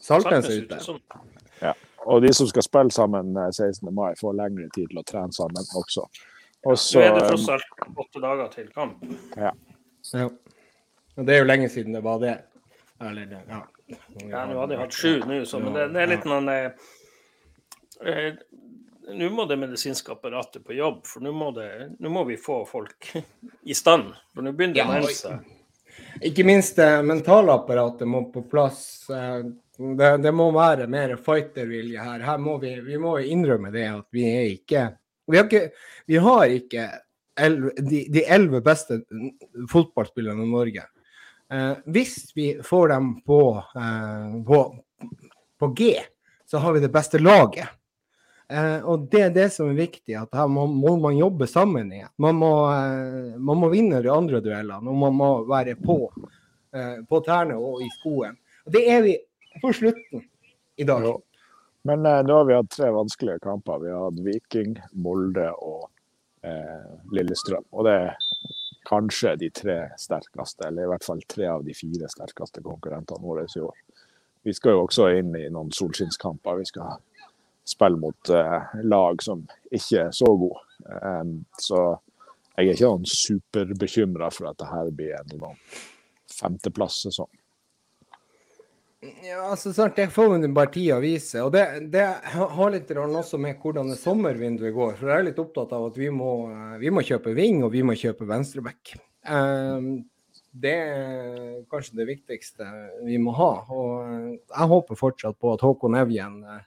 [0.00, 0.78] Saltnes er ute.
[0.80, 1.00] Sånn.
[1.60, 1.74] Ja.
[2.06, 3.92] Og de som skal spille sammen eh, 16.
[3.94, 6.06] mai, får lengre tid til å trene sammen også.
[6.62, 9.04] Også, så er det tross alt åtte dager til kamp.
[9.36, 9.52] Ja.
[10.14, 10.28] ja.
[11.18, 12.36] det er jo lenge siden det var det.
[13.02, 13.62] Eller, ja.
[14.30, 16.90] Ja, nå hadde jeg hatt sju nå, så men det, det er litt noen eh,
[18.06, 18.28] eh,
[19.08, 22.60] Nå må det medisinske apparatet på jobb, for nå må, det, nå må vi få
[22.68, 23.10] folk
[23.64, 24.12] i stand.
[24.34, 25.50] For nå begynner det å nærme seg.
[26.22, 29.08] Ikke minst det mentalapparatet må på plass.
[29.10, 29.42] Eh,
[29.82, 32.20] Det, det må være mer fightervilje her.
[32.20, 34.82] Her må vi, vi må innrømme det at vi er ikke
[35.26, 35.62] Vi har ikke,
[36.06, 36.84] vi har ikke
[37.40, 39.00] elve, de, de elleve beste
[39.72, 40.84] fotballspillerne i Norge.
[41.50, 43.40] Eh, hvis vi får dem på,
[43.80, 44.60] eh, på,
[45.58, 45.94] på G,
[46.46, 47.72] så har vi det beste laget.
[48.52, 51.92] Eh, og det er det som er viktig, at her må, må man jobbe sammen
[51.94, 52.10] igjen.
[52.20, 55.98] Man må, eh, man må vinne de andre duellene, og man må være på,
[56.76, 58.36] eh, på tærne og i skoen.
[58.66, 59.16] Og det er vi
[59.62, 60.26] på slutten
[60.76, 61.06] i dag.
[61.06, 61.16] Jo.
[61.88, 63.80] Men eh, nå har vi hatt tre vanskelige kamper.
[63.82, 65.88] Vi har hatt Viking, Molde og
[66.46, 67.64] eh, Lillestrøm.
[67.72, 68.12] Og det er
[68.86, 73.46] kanskje de tre sterkeste, eller i hvert fall tre av de fire sterkeste konkurrentene våre
[73.48, 73.78] i år.
[74.42, 76.58] Vi skal jo også inn i noen solskinnskamper.
[76.58, 76.98] Vi skal
[77.68, 80.62] spille mot eh, lag som ikke er så gode.
[81.62, 81.78] Så
[82.56, 85.60] jeg er ikke noen superbekymra for at det her blir en sånn
[86.40, 87.30] femteplass-sesong.
[89.22, 91.40] Ja, altså sant, Det får jo bare tida vise.
[91.42, 94.92] og Det, det har litt også med hvordan det sommervinduet går.
[94.98, 97.82] for Jeg er litt opptatt av at vi må, vi må kjøpe ving og vi
[97.82, 98.94] må kjøpe venstreback.
[100.52, 102.66] Det er kanskje det viktigste
[103.06, 103.52] vi må ha.
[103.72, 106.66] og eh, Jeg håper fortsatt på at Håkon Evjen eh,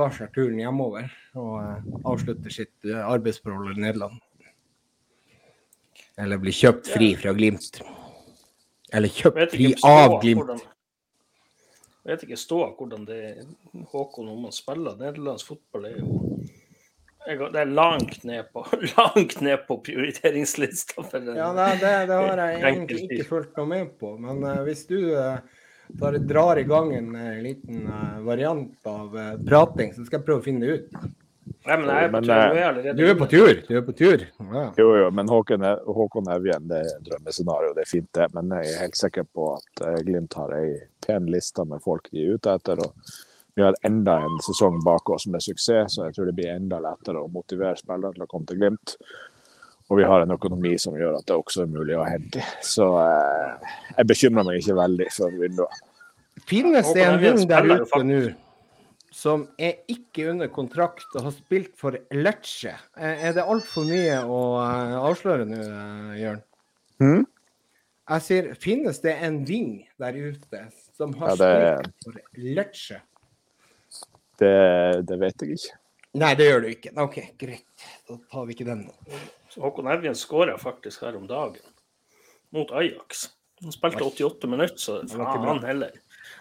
[0.00, 1.06] tar seg turen hjemover
[1.38, 4.18] og eh, avslutter sitt eh, arbeidsforhold i Nederland.
[6.20, 7.80] Eller blir kjøpt fri fra Glimt.
[8.92, 10.42] Eller kjøpt fri av Glimt.
[10.42, 10.66] hvordan-
[12.10, 13.18] Vet ikke stå hvordan det
[13.92, 14.96] Håkon om han spiller.
[14.96, 16.40] Nederlandsk fotball er jo
[17.26, 18.62] Det er langt ned på,
[18.96, 21.04] langt ned på prioriteringslista.
[21.36, 24.14] Ja, det, det, det har jeg egentlig ikke fulgt noe med på.
[24.18, 24.96] Men eh, hvis du
[25.98, 30.26] tar, drar i gang en uh, liten uh, variant av uh, prating, så skal jeg
[30.28, 31.00] prøve å finne det ut.
[31.66, 32.34] Nei, men jeg er på Men, tur.
[32.34, 33.62] Jeg er allerede Du er på tur.
[33.66, 34.22] Du er på tur.
[34.38, 34.62] Ja.
[34.78, 35.64] Jo, jo, men Håkon,
[35.98, 37.72] Håkon Evjen, det er drømmescenario.
[37.76, 38.28] Det er fint, det.
[38.36, 42.22] Men jeg er helt sikker på at Glimt har ei pen liste med folk de
[42.22, 42.80] er ute etter.
[42.80, 43.12] og
[43.58, 46.80] Vi har enda en sesong bak oss med suksess, så jeg tror det blir enda
[46.80, 48.96] lettere å motivere spillere til å komme til Glimt.
[49.90, 52.42] Og vi har en økonomi som gjør at det også er mulig å hente.
[52.62, 55.80] Så eh, jeg bekymrer meg ikke veldig for vinduet.
[56.46, 58.20] Finnes det en vind der ute nå
[59.10, 62.70] som er ikke under kontrakt og har spilt for Lecce?
[62.94, 66.40] Eh, Er det altfor mye å eh, avsløre nå, eh, Jørn?
[67.02, 67.26] Hmm?
[68.10, 70.62] Jeg sier, finnes det en ving der ute
[70.96, 71.50] som har Ja, det-
[71.90, 73.00] spilt for Lecce?
[74.40, 74.54] Det,
[75.10, 75.76] det vet jeg ikke.
[76.22, 76.94] Nei, det gjør du ikke.
[77.02, 77.84] OK, greit.
[78.08, 78.86] Da tar vi ikke den.
[79.50, 81.62] Så Håkon Evjen skåra faktisk her om dagen
[82.54, 83.28] mot Ajax.
[83.62, 85.58] Han spilte 88 minutter, så ikke bra.
[85.66, 85.90] heller.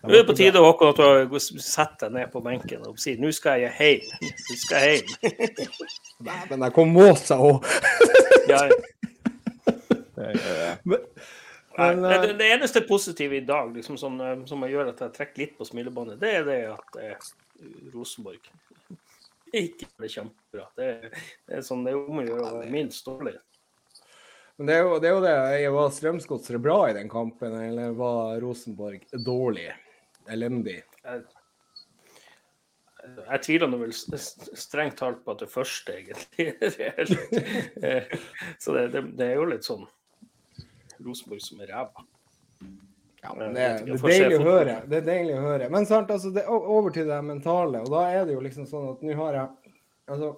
[0.04, 3.20] Nå er det på tide Håkon, at du setter deg ned på benken og sier
[3.20, 4.30] nå skal jeg hjem.
[4.30, 5.74] Nå skal jeg hjem.
[6.52, 7.66] Men der kom Måsa òg.
[8.50, 8.64] Ja,
[10.20, 10.98] Det, Men,
[11.78, 15.00] Men, det, eh, det, det eneste positive i dag liksom, som, eh, som gjør at
[15.06, 17.30] jeg trekker litt på smilebåndet, det er det at eh,
[17.94, 18.42] Rosenborg
[19.56, 20.66] ikke det kjempebra.
[20.78, 20.90] Det,
[21.48, 23.36] det er sånn det er om å gjøre å være minst dårlig.
[24.60, 25.10] Men det er jo det.
[25.10, 25.74] Er jo det.
[25.78, 29.70] Var Strømsgodset bra i den kampen, eller var Rosenborg dårlig?
[30.30, 30.82] Elendig?
[31.06, 31.22] Jeg,
[33.18, 36.50] jeg tviler nå vel strengt talt på at det første, egentlig.
[37.90, 38.12] Eh,
[38.60, 39.88] Så det, det, det er jo litt sånn
[41.00, 42.04] Rosenborg som er ræva.
[43.22, 44.76] Ja, men det, det er deilig å høre.
[44.88, 45.70] Det er deilig å høre.
[45.74, 47.82] Men sant, altså, det, over til det mentale.
[47.84, 49.74] Og da er det jo liksom sånn at nå har jeg
[50.14, 50.30] altså,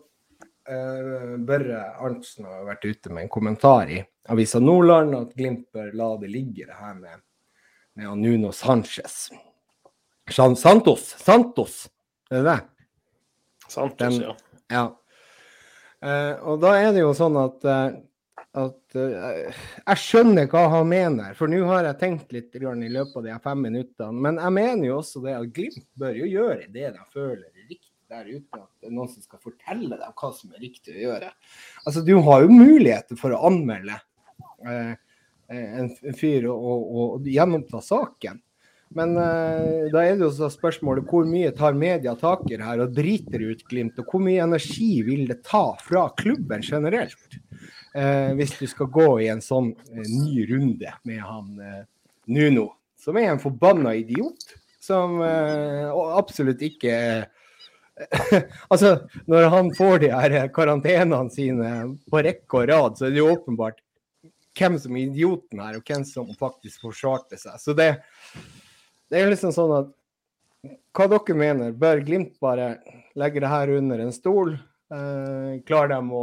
[0.72, 4.02] uh, Børre Arntzen har vært ute med en kommentar i
[4.34, 7.22] Avisa Nordland at Glimt bør la det ligge, det her med,
[8.00, 9.28] med Nuno Sanchez.
[10.32, 11.12] San, Santos!
[11.22, 11.84] Santos!
[12.32, 12.60] Er det det?
[13.68, 14.36] Santos, Den- ja.
[14.72, 14.88] Ja.
[16.02, 18.00] Uh, og da er det jo sånn at, eh,
[18.58, 23.16] at uh, Jeg skjønner hva han mener, for nå har jeg tenkt litt i løpet
[23.22, 24.26] av de fem minuttene.
[24.28, 27.70] Men jeg mener jo også det at Glimt bør jo gjøre det de føler er
[27.70, 30.98] riktig der, uten at det er noen som skal fortelle dem hva som er riktig
[30.98, 31.32] å gjøre.
[31.86, 33.96] Altså, du har jo muligheter for å anmelde
[34.68, 34.94] uh,
[35.52, 38.42] en fyr og, og, og gjenoppta saken.
[38.92, 42.68] Men uh, da er det jo så spørsmålet hvor mye tar media tak i det
[42.68, 47.40] her og driter ut Glimt, og hvor mye energi vil det ta fra klubben generelt?
[47.92, 51.84] Eh, hvis du skal gå i en sånn eh, ny runde med han eh,
[52.32, 52.70] Nuno,
[53.02, 54.56] som er en forbanna idiot.
[54.82, 56.96] Som eh, absolutt ikke
[58.72, 58.96] Altså,
[59.30, 61.74] når han får de her karantenene sine
[62.10, 63.84] på rekke og rad, så er det jo åpenbart
[64.58, 67.60] hvem som er idioten her, og hvem som faktisk forsvarte seg.
[67.62, 67.92] Så det
[69.12, 69.90] det er liksom sånn at
[70.96, 71.72] Hva dere mener?
[71.76, 72.78] Bør Glimt bare
[73.18, 74.54] legge det her under en stol?
[74.92, 76.22] Eh, klarer de å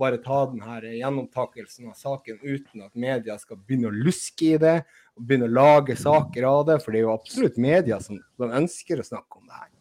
[0.00, 4.60] bare ta denne gjennomtakelsen gjenopptakelsen av saken uten at media skal begynne å luske i
[4.60, 4.78] det?
[5.12, 6.78] og Begynne å lage saker av det?
[6.80, 9.72] For det er jo absolutt media som, som ønsker å snakke om det her.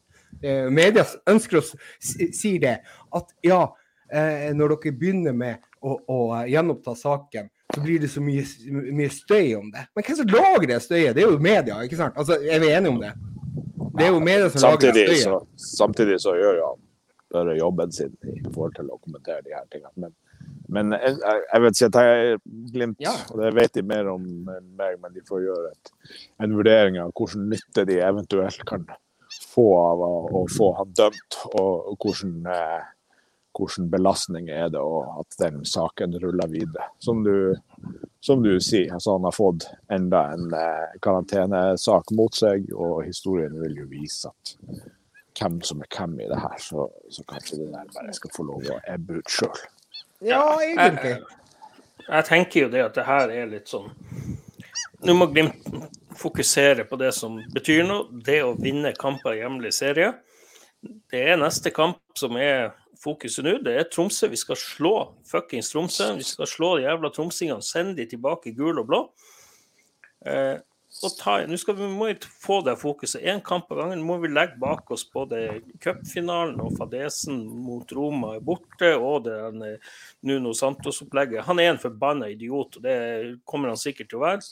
[0.41, 2.73] Eh, media ønsker å si, det,
[3.15, 3.61] at ja,
[4.11, 6.19] eh, når dere begynner med å, å
[6.51, 8.43] gjenoppta saken, så blir det så mye,
[8.91, 9.85] mye, støy om det.
[9.95, 11.13] Men hvem som lager det støyet?
[11.15, 12.19] Det er jo media, ikke sant?
[12.19, 13.13] Altså, Er vi enige om det?
[13.95, 15.31] Det er jo media som samtidig, lager det støyet.
[15.31, 16.83] så, samtidig så gjør jo han
[17.33, 19.93] bare jobben sin i forhold til å kommentere de her tingene.
[19.97, 20.13] Men,
[20.73, 22.39] men jeg, jeg vet ikke jeg er
[22.73, 23.15] Glimt, Ja.
[23.31, 25.91] og det vet de mer om enn meg, men de får gjøre et,
[26.43, 28.85] en vurdering av hvordan nytte de eventuelt kan
[29.53, 32.85] få av å, få han dømt, og, og hvordan, eh,
[33.57, 36.87] hvordan belastning er det og at den saken ruller videre.
[37.03, 37.55] Som du,
[38.23, 43.57] som du sier, altså han har fått enda en eh, karantenesak mot seg, og historien
[43.63, 44.55] vil jo vise at
[45.37, 48.45] hvem som er hvem i det her, så, så kanskje det der bare skal få
[48.47, 49.61] lov å ebbe ut sjøl.
[50.25, 51.17] Ja, egentlig.
[52.07, 53.89] Jeg tenker jo det at det her er litt sånn
[55.05, 55.67] Nå må Glimt
[56.17, 60.15] fokusere på det som betyr noe, det å vinne kamper i hjemlig serie.
[61.11, 63.57] Det er neste kamp som er fokuset nå.
[63.61, 64.29] Det er Tromsø.
[64.31, 64.93] Vi skal slå
[65.29, 66.09] fuckings Tromsø.
[66.17, 69.01] Vi skal slå de jævla tromsingene, sende de tilbake gul og blå.
[70.25, 70.57] Eh,
[71.03, 74.01] nå vi må jo få det fokuset én kamp av gangen.
[74.05, 79.35] Må vi legge bak oss både cupfinalen og fadesen mot Roma er borte, og det
[79.67, 79.91] eh,
[80.25, 81.45] Nuno Santos-opplegget.
[81.45, 82.97] Han er en forbanna idiot, og det
[83.45, 84.47] kommer han sikkert til å være.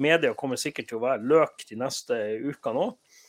[0.00, 3.20] Media kommer sikkert til å være løk de neste ukene òg.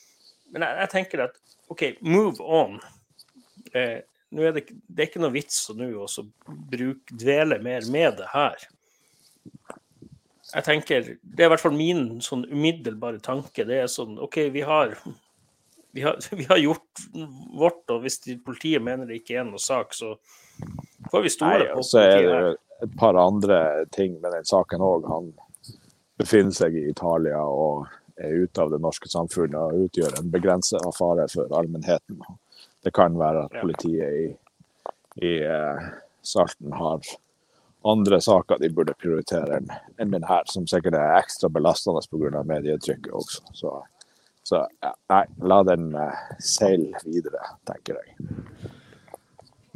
[0.55, 1.41] Men jeg, jeg tenker at
[1.73, 2.79] OK, move on.
[3.73, 3.99] Eh,
[4.35, 8.65] er det, det er ikke noe vits å bruke, dvele mer med det her.
[10.55, 13.65] Jeg tenker, Det er i hvert fall min sånn umiddelbare tanke.
[13.67, 14.93] Det er sånn OK, vi har,
[15.91, 17.07] vi har, vi har gjort
[17.59, 20.15] vårt, og hvis de, politiet mener det ikke er noe sak, så
[21.11, 22.39] får vi stole på og så er det
[22.83, 23.59] et par andre
[23.95, 25.05] ting med den saken òg.
[25.11, 25.29] Han
[26.19, 30.87] befinner seg i Italia og er ute av det norske samfunnet og utgjør en begrenset
[30.95, 32.21] fare for allmennheten.
[32.83, 34.25] Det kan være at politiet i,
[35.25, 35.87] i eh,
[36.25, 37.03] Salten har
[37.85, 42.41] andre saker de burde prioritere enn min her, som sikkert er ekstra belastende pga.
[42.43, 43.43] medietrykket også.
[43.53, 43.73] Så,
[44.43, 44.63] så
[45.11, 48.15] nei, la den eh, seile videre, tenker jeg.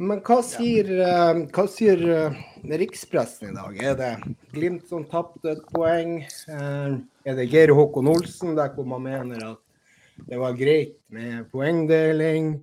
[0.00, 2.40] Men hva sier, eh, hva sier eh,
[2.82, 3.78] rikspressen i dag?
[3.78, 4.12] Er det
[4.56, 6.18] Glimt som tapte et poeng?
[6.50, 12.56] Er det Geir Håkon Olsen der hvor man mener at det var greit med poengdeling?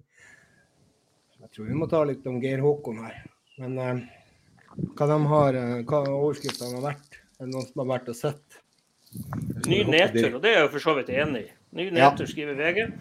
[1.40, 3.22] Jeg tror vi må ta litt om Geir Håkon her.
[3.58, 4.04] Men
[4.98, 7.20] hva de har, eh, hva overskriftene har vært?
[7.40, 8.60] Er det noen som har vært og sett?
[9.68, 11.52] Ny nedtur, og det er jeg jo for så vidt enig i.
[11.78, 12.10] Ny Ja.
[12.10, 12.94] nedtur, skriver VG.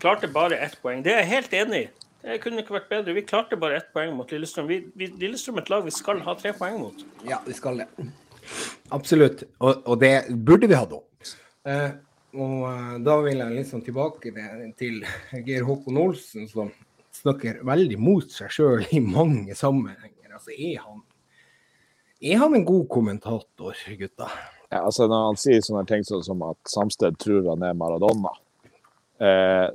[0.00, 1.02] Klarte bare ett poeng.
[1.02, 1.88] Det er jeg helt enig i.
[2.22, 3.14] Det kunne ikke vært bedre.
[3.14, 4.66] Vi klarte bare ett poeng mot Lillestrøm.
[4.68, 7.04] Vi, vi, Lillestrøm er et lag vi skal ha tre poeng mot.
[7.28, 7.88] Ja, vi skal det.
[8.92, 9.44] Absolutt.
[9.60, 11.04] Og, og det burde vi hatt òg.
[11.68, 11.90] Eh,
[12.34, 14.32] og eh, da vil jeg liksom tilbake
[14.78, 15.04] til
[15.46, 16.70] Geir Håkon Olsen, som
[17.20, 20.34] snakker veldig mot seg sjøl i mange sammenhenger.
[20.36, 21.02] Altså, er han,
[22.20, 24.28] er han en god kommentator, gutta?
[24.70, 28.32] Ja, altså Når han sier sånne ting sånn som at Samsted tror han er Maradona
[29.18, 29.68] eh,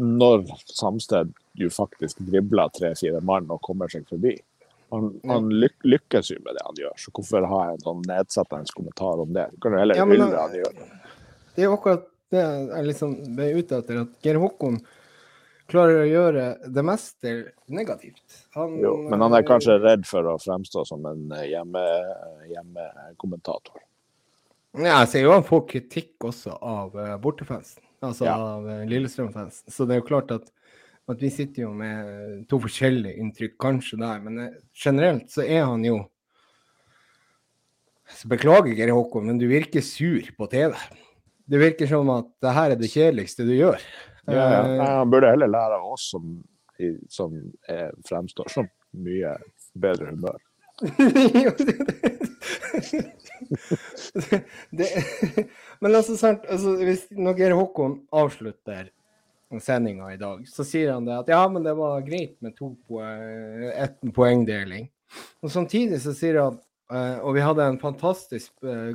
[0.00, 4.32] Når Samsted jo faktisk dribler tre-fire mann og kommer seg forbi
[4.94, 8.74] Han, han lyk lykkes jo med det han gjør, så hvorfor ha en sånn nedsettende
[8.76, 9.48] kommentar om det?
[9.54, 10.82] Du kan jo heller Ja, men hylle det han gjør.
[11.54, 14.78] Det er akkurat det jeg liksom er ute etter, at Geir Håkon
[15.70, 17.32] klarer å gjøre det meste
[17.72, 18.40] negativt.
[18.56, 21.50] Han, Jo, men han er kanskje redd for å fremstå som en hjemmekommentator.
[21.50, 21.84] hjemme,
[22.52, 23.82] hjemmekommentator.
[24.74, 28.34] Ja, jeg ser jo han får kritikk også av uh, bortefansen, altså Ja.
[28.34, 29.70] av Lillestrøm-fansen.
[29.70, 30.50] Så det er jo klart at,
[31.08, 35.62] at vi sitter jo med to forskjellige inntrykk kanskje der, men eh, generelt så er
[35.68, 36.00] han jo
[38.10, 40.74] så Beklager, Geir Håkon, men du virker sur på TV.
[41.48, 43.80] Det virker som at det her er det kjedeligste du gjør.
[44.26, 44.62] Ja, ja.
[44.64, 46.42] Eh, Nei, Han burde heller lære av oss som,
[47.12, 47.36] som
[47.68, 49.36] er, fremstår som mye
[49.74, 50.40] bedre humør.
[54.70, 54.88] det,
[55.78, 58.90] men altså, sant, altså hvis, når Geir Håkon avslutter
[59.62, 62.72] sendinga i dag, så sier han det at ja, men det var greit med to
[62.88, 64.88] poeng, ett poengdeling.
[65.44, 68.92] Og samtidig så sier han eh, og vi hadde en fantastisk eh,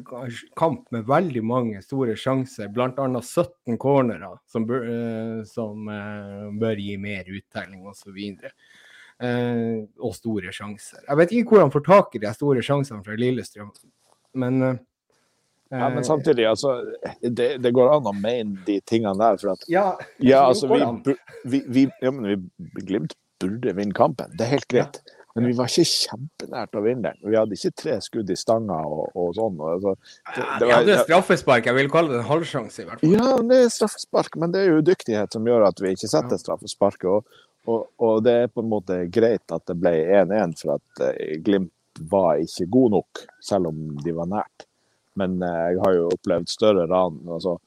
[0.59, 2.91] kamp med veldig mange store sjanser, bl.a.
[2.93, 8.19] 17 cornerer som, bør, eh, som eh, bør gi mer uttelling osv.
[9.19, 11.01] Uh, og store sjanser.
[11.03, 13.73] Jeg vet ikke hvor han får tak i de store sjansene fra Lillestrøm,
[14.39, 14.77] men eh,
[15.69, 16.77] Ja, men samtidig, altså,
[17.21, 19.35] det, det, går an å mene de tingene der.
[19.41, 19.83] For at Ja,
[20.23, 24.69] ja, altså, vi, vi, vi, ja, men vi Glimt burde vinne kampen, det er helt
[24.71, 25.01] greit.
[25.35, 27.19] Men vi var ikke kjempenært å vinne den.
[27.29, 29.59] Vi hadde ikke tre skudd i stanga og, og sånn.
[29.61, 29.93] Og, så,
[30.33, 31.67] det, det var, ja, det er straffespark.
[31.69, 33.13] Jeg vil kalle det en halvsjanse, i hvert fall.
[33.13, 36.41] Ja, det er straffespark, men det er jo dyktighet som gjør at vi ikke setter
[36.41, 37.05] straffespark.
[37.11, 37.35] Og,
[37.69, 41.35] og, og, det er på en måte greit at det ble 1-1, for at uh,
[41.45, 44.65] Glimt var ikke god nok, selv om de var nært.
[45.19, 47.21] Men uh, jeg har jo opplevd større ran.
[47.29, 47.59] altså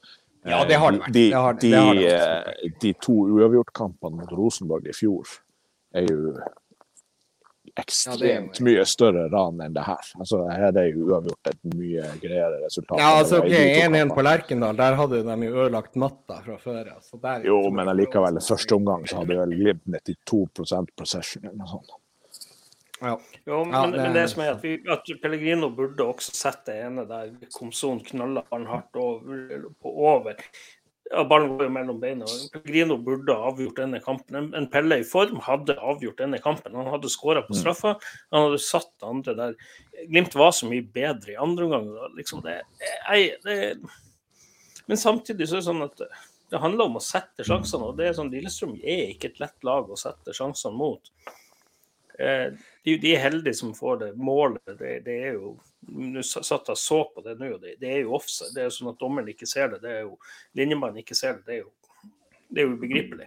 [0.43, 1.15] ja, det har det vært.
[1.15, 2.81] De, det har, de, det har vært.
[2.83, 5.31] de to uavgjortkampene mot Rosenborg i fjor
[5.95, 6.33] er jo
[7.81, 10.11] ekstremt mye større ran enn det her.
[10.19, 13.01] Altså, her er jo uavgjort et mye greiere resultat.
[13.01, 16.83] Ja, altså ok, 1-1 på Lerkendal, der hadde de jo ødelagt matta fra før.
[16.99, 21.73] Altså, der, jo, men allikevel, første omgang så hadde vel Glimt 92 possession eller noe
[21.73, 21.99] sånt.
[23.03, 23.17] Ja.
[23.45, 26.61] Jo, men, ja, det, men det som er at, vi, at Pellegrino burde også sett
[26.69, 30.39] det ene der Komson knalla han hardt over, på over
[31.11, 32.29] ja, ballen går jo mellom beina.
[32.55, 34.39] Pellegrino burde ha avgjort denne kampen.
[34.39, 36.77] En, en Pelle i form hadde avgjort denne kampen.
[36.79, 37.59] Han hadde skåra på mm.
[37.61, 37.97] straffa,
[38.33, 39.57] han hadde satt andre der.
[40.09, 41.91] Glimt var så mye bedre i andre omgang.
[42.17, 43.59] Liksom det, jeg, det,
[44.87, 46.07] men samtidig så er det sånn at
[46.53, 47.89] det handler om å sette sjansene.
[47.89, 51.13] og det er sånn, Lillestrøm er ikke et lett lag å sette sjansene mot.
[52.19, 52.49] Eh,
[52.85, 54.63] de, de, er heldige som får det målet.
[54.79, 55.59] Det, det er jo
[55.93, 58.53] Nå satt jeg så på det nå, det, det, er jo offside.
[58.55, 59.81] Det er jo sånn at dommeren ikke ser det.
[59.83, 60.13] det er jo
[60.55, 61.43] Linjemannen ikke ser det.
[61.49, 62.13] Det er jo,
[62.49, 63.27] det er jo ubegripelig.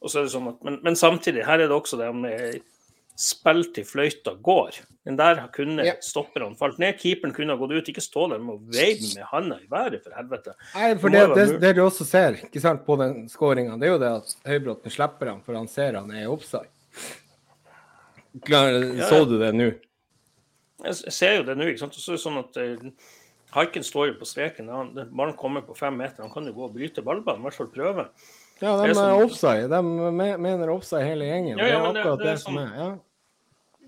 [0.00, 2.62] Og så er det sånn at, men, men, samtidig, her er det også det med
[3.22, 4.80] spill til fløyta går.
[5.04, 5.94] Den der kunne ja.
[6.02, 6.96] stopperne falt ned.
[6.98, 7.90] Keeperen kunne ha gått ut.
[7.92, 10.56] Ikke stå der med å veive med handa i været, for helvete.
[10.72, 13.92] Nei, for det, det, det, du også ser ikke sant, på den skåringa, det er
[13.94, 16.71] jo det at Høybråten slipper han, for han ser han er offside.
[18.32, 19.72] Så du det nå?
[20.82, 21.68] Jeg ser jo det nå.
[21.70, 21.98] ikke sant?
[21.98, 23.10] Så er det sånn at uh,
[23.52, 24.70] Haiken står jo på streken.
[24.72, 26.24] Han, ballen kommer på fem meter.
[26.24, 28.08] Han kan jo gå og bryte ballbanen, i hvert fall prøve.
[28.62, 29.68] Ja, de er, sånn, offside.
[29.68, 29.80] De
[30.40, 31.60] mener offside hele gjengen.
[31.60, 32.76] Ja, ja, det er akkurat det, det, det som sånn, er.
[32.80, 32.92] ja.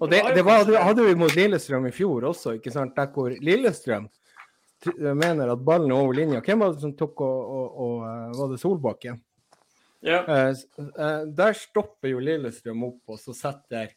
[0.02, 2.96] Og det, det var, hadde vi mot Lillestrøm i fjor også, ikke sant?
[2.96, 4.08] der hvor Lillestrøm
[5.14, 6.42] mener at ballen er over linja.
[6.44, 9.20] Hvem var det som tok og, og, og eh, Var det Solbakken?
[10.04, 10.18] Ja.
[10.28, 13.94] Uh, der stopper jo Lillestrøm opp, og så setter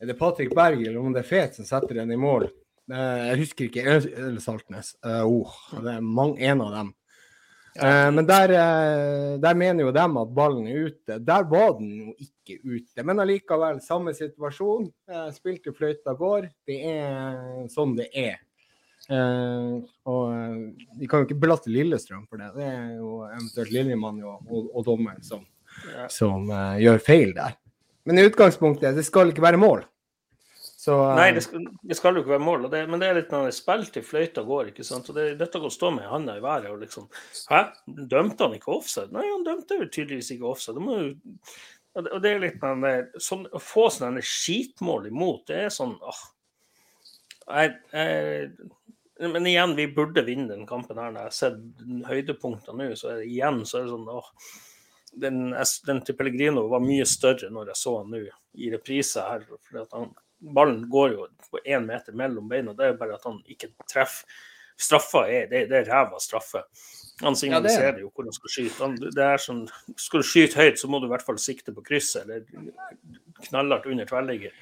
[0.00, 2.48] er det Patrick Berg eller om det er Fet som setter den i mål?
[2.90, 3.84] Jeg husker ikke.
[3.84, 4.94] Eller Saltnes.
[5.04, 6.92] Uh, oh, det er mange, en av dem.
[7.78, 11.18] Uh, men der, uh, der, mener jo dem at ballen er ute.
[11.22, 13.04] Der var den jo ikke ute.
[13.06, 14.90] Men allikevel, samme situasjon.
[15.36, 16.50] spilte fløyta går.
[16.66, 18.40] Det er sånn det er.
[19.10, 20.26] og
[20.98, 22.50] vi kan jo ikke belaste Lillestrøm for det.
[22.56, 25.46] Det er jo eventuelt Lillemann og, og, og dommeren som,
[26.10, 27.59] som gjør feil der.
[28.10, 29.86] Men i utgangspunktet, det skal ikke være mål.
[30.80, 31.16] Så, um...
[31.18, 32.68] Nei, det skal, det skal, jo ikke være mål.
[32.72, 34.70] Det, men det er litt når det spill til fløyta går.
[34.72, 35.10] ikke sant?
[35.12, 37.10] Og det, Dette å stå med handa i været og liksom
[37.50, 37.66] Hæ?
[37.86, 39.12] Dømte han ikke offside?
[39.14, 40.80] Nei, han dømte jo tydeligvis ikke offside.
[40.80, 40.96] Jo
[41.98, 42.84] og det er litt den
[43.22, 46.20] sånn, Å få sånne skitmål imot, det er sånn åh,
[47.50, 48.50] jeg, jeg,
[49.34, 51.10] Men igjen, vi burde vinne den kampen her.
[51.10, 54.30] Når jeg har sett høydepunktene nå, så er det igjen så er det sånn åh,
[55.12, 55.54] den,
[55.86, 58.22] den, til Pellegrino var mye større når jeg så han nå
[58.54, 59.46] i reprise her.
[59.66, 62.72] fordi at han, Ballen går jo på én meter mellom beina.
[62.74, 64.26] Det er bare at han ikke treffer.
[64.80, 66.62] Straffa er, det, det er ræva straffe.
[67.20, 68.78] Han signaliserer jo hvor han skal skyte.
[68.80, 69.66] Han, det er sånn,
[70.00, 72.46] skal du skyte høyt, så må du i hvert fall sikte på krysset eller
[73.50, 74.54] knallhardt under tverrligger.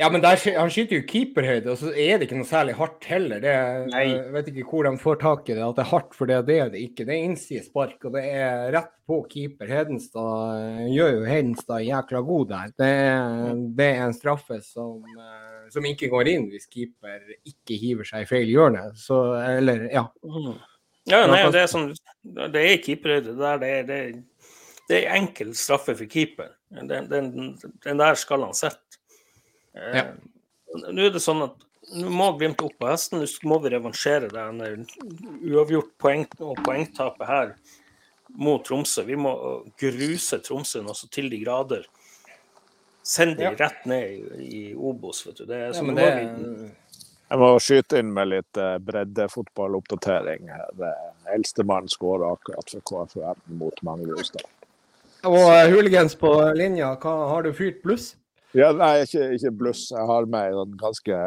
[0.00, 3.04] Ja, men der, han skyter jo keeperhøyde, og så er det ikke noe særlig hardt
[3.10, 3.42] heller.
[3.44, 3.50] Det,
[3.92, 6.38] jeg vet ikke hvor de får tak i det, at det er hardt, for det,
[6.48, 7.04] det er det ikke.
[7.04, 9.68] Det er innsidespark, og det er rett på keeper.
[9.68, 12.72] Hedenstad gjør jo Hedenstad jækla god der.
[12.80, 12.88] Det
[13.76, 18.24] det er en straffe som, eh, som, ikke går inn hvis keeper ikke hiver seg
[18.24, 18.86] i feil hjørne.
[18.96, 20.06] Så, eller, ja.
[20.24, 20.54] Mm.
[21.10, 21.90] Ja, nei, det er sånn
[22.22, 23.60] Det er keeperhøyde der.
[23.60, 24.00] Det er, det,
[24.88, 26.54] det er enkel straffe for keeper.
[26.72, 27.30] Den, den,
[27.84, 28.91] den der skal han sette.
[29.74, 30.08] Ja.
[30.08, 33.20] Eh, nå er det sånn at nå må Glimt opp på hesten.
[33.20, 34.68] Nå må vi revansjere det
[35.50, 37.56] uavgjort poeng og poengtapet her
[38.38, 39.04] mot Tromsø.
[39.08, 39.32] Vi må
[39.80, 41.84] gruse Tromsø nå så til de grader.
[43.02, 43.56] Send de ja.
[43.58, 45.44] rett ned i, i Obos, vet du.
[45.50, 46.70] Det er, ja, det...
[47.32, 50.50] Jeg må skyte inn med litt uh, breddefotballoppdatering.
[51.34, 54.46] Eldstemann skåra akkurat for KFUM mot Manglerudstad.
[55.26, 58.12] Og uh, på linja, hva, har du fyrt pluss?
[58.56, 59.86] Ja, nei, ikke, ikke bluss.
[59.94, 61.18] Jeg har med en ganske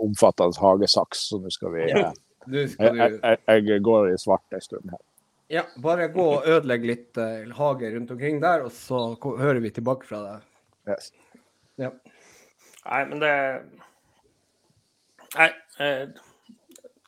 [0.00, 2.10] omfattende hagesaks, så nå skal vi ja,
[2.48, 5.02] jeg, jeg, jeg, går i svart en stund her.
[5.50, 9.72] Ja, bare gå og ødelegg litt uh, hage rundt omkring der, og så hører vi
[9.74, 10.48] tilbake fra deg.
[10.88, 11.10] Yes.
[11.80, 11.90] Ja.
[12.86, 13.34] Nei, men det
[15.36, 15.50] Nei.
[15.80, 16.08] Eh,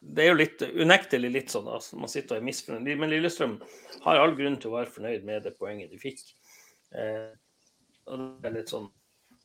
[0.03, 2.99] det er jo litt unektelig litt sånn altså, man sitter og er misfornøyd.
[2.99, 3.57] Men Lillestrøm
[4.05, 6.23] har all grunn til å være fornøyd med det poenget de fikk.
[6.99, 7.31] Eh,
[8.11, 8.89] og det er litt sånn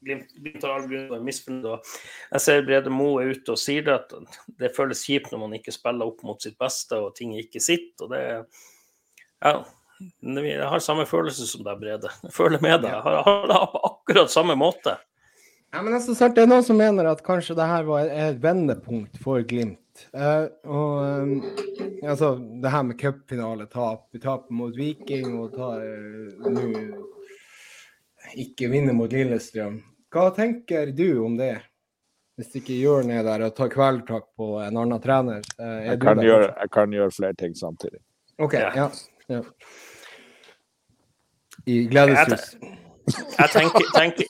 [0.05, 1.67] Glimt, Glimt har all grunn til å være misfornøyd.
[1.71, 1.91] Og
[2.35, 4.13] jeg ser Brede Moe er ute og sier at
[4.61, 8.05] det føles kjipt når man ikke spiller opp mot sitt beste og ting ikke sitter.
[8.05, 8.23] og det
[9.45, 9.57] ja,
[10.21, 12.11] jeg har samme følelse som deg, Brede.
[12.23, 12.93] Jeg føler med deg.
[12.93, 14.97] Jeg har, har det på akkurat samme måte.
[15.73, 19.19] Ja, men altså, det er noen som mener at kanskje det her var et vendepunkt
[19.21, 19.81] for Glimt.
[20.13, 21.33] Uh, og um,
[22.05, 24.07] altså, det her med cupfinale-tap.
[24.13, 26.67] Vi taper mot Viking og tar uh, nå
[28.35, 29.79] ikke vinner mot Lillestrøm.
[30.13, 31.55] Hva tenker du om det?
[32.37, 35.45] Hvis ikke Jørn er der og tar kvelertak på en annen trener?
[35.57, 38.01] Uh, jeg, kan gjøre, jeg, kan gjøre, flere ting samtidig.
[38.37, 38.53] OK.
[38.53, 38.89] Ja.
[39.31, 39.41] ja.
[41.65, 42.51] I gledeshus.
[43.07, 44.27] Jeg tenker, tenker.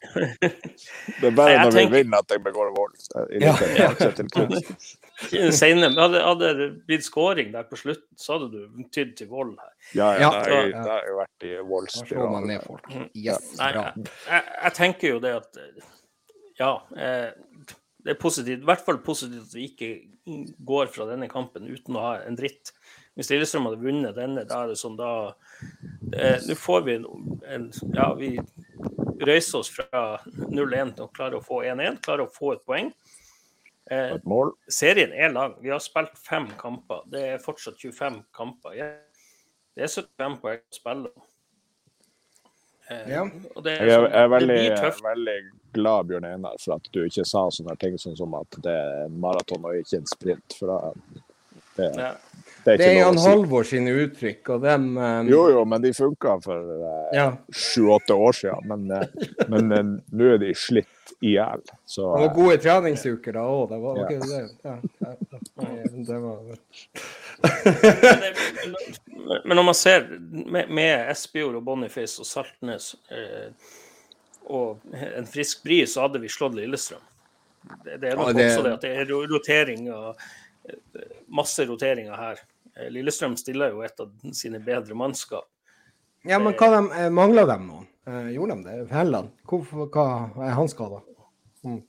[1.20, 2.96] Det er bare når vi vinner at jeg begår vold.
[3.42, 3.56] Ja.
[5.60, 9.56] Senere, hadde, hadde det blitt scoring der på slutten, så hadde du tydd til vold
[9.58, 9.74] her.
[9.98, 12.54] Ja, ja, det har jo vært i voldsspiralen.
[12.92, 13.08] Mm.
[13.18, 15.62] Yes, Nei, jeg, jeg, jeg, tenker jo det at
[16.60, 16.72] Ja.
[16.98, 17.32] Eh,
[18.08, 19.88] det er positivt, i hvert fall positivt at vi ikke
[20.64, 22.72] går fra denne kampen uten å ha en dritt.
[23.18, 25.12] Hvis Lillestrøm hadde vunnet denne, da er det sånn da
[26.14, 28.36] eh, Nå får vi en Ja, vi
[29.18, 30.04] røyser oss fra
[30.38, 32.92] 0-1 til å klare å få 1-1, klare å få et poeng.
[33.92, 34.18] Eh.
[34.68, 35.56] Serien er lang.
[35.64, 37.06] Vi har spilt fem kamper.
[37.12, 38.76] Det er fortsatt 25 kamper.
[38.76, 41.14] Det er 75 poeng å spille.
[42.90, 43.24] Eh, ja.
[43.64, 44.60] Det er, jeg er, sånn, er veldig,
[45.06, 45.38] veldig,
[45.76, 49.10] glad Bjørn Einar, for at du ikke sa sånne ting sånn som at det er
[49.12, 50.56] maraton og ikke en sprint.
[50.60, 50.94] For da,
[51.78, 52.12] det, ja.
[52.68, 55.28] Det er, det er Jan Halvor sine uttrykk, og dem um...
[55.32, 56.58] Jo, jo, men de funka for
[57.56, 58.66] sju-åtte uh, år siden.
[58.68, 59.06] Men, uh,
[59.54, 61.62] men uh, nå er de slitt i hjel.
[61.64, 64.42] Det var gode treningsuker da òg, det var ikke det?
[64.68, 65.12] Ja, ja,
[66.10, 66.36] det var
[69.46, 73.48] Men når man ser med, med Espejord og Boniface og Saltnes eh,
[74.52, 77.08] og en frisk bry, så hadde vi slått Lillestrøm.
[77.86, 78.52] Det, det er nok ja, det...
[78.52, 80.20] også det at det er rotering og
[81.32, 82.44] masse roteringer her.
[82.78, 85.50] Eh, Lillestrøm stiller jo et av sine bedre mannskap.
[86.28, 87.90] Ja, men hva de, mangla mangler de noen?
[88.08, 88.78] Eh, gjorde de det?
[88.94, 89.34] Helland?
[89.48, 90.08] Hvorfor, hva
[90.46, 91.02] er han skada?
[91.66, 91.82] Mm.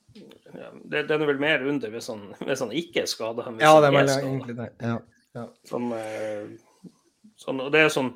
[0.59, 0.73] Ja,
[1.05, 3.47] den er vel mer under hvis han, hvis han ikke er skada.
[3.61, 4.73] Ja, det er egentlig det.
[4.83, 4.99] Ja,
[5.37, 5.47] ja.
[5.69, 5.93] Sånn,
[7.39, 8.15] sånn, og det er sånn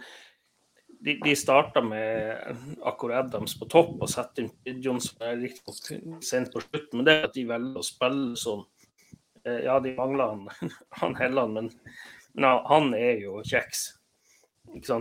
[1.03, 2.57] de, de starta med
[2.87, 7.29] Akor Adams på topp og setter inn Johnson riktignok sent på slutten, men det er
[7.29, 8.65] at de velger å spille sånn
[9.43, 11.71] Ja, de mangler han, han Helland, men
[12.35, 13.91] men han er jo kjeks.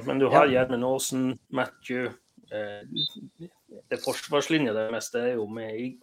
[0.05, 0.61] Men du har ja.
[0.61, 2.09] Gjermund Aasen, Matthew
[2.51, 2.81] eh,
[3.89, 6.01] Det forsvarslinja det meste er jo med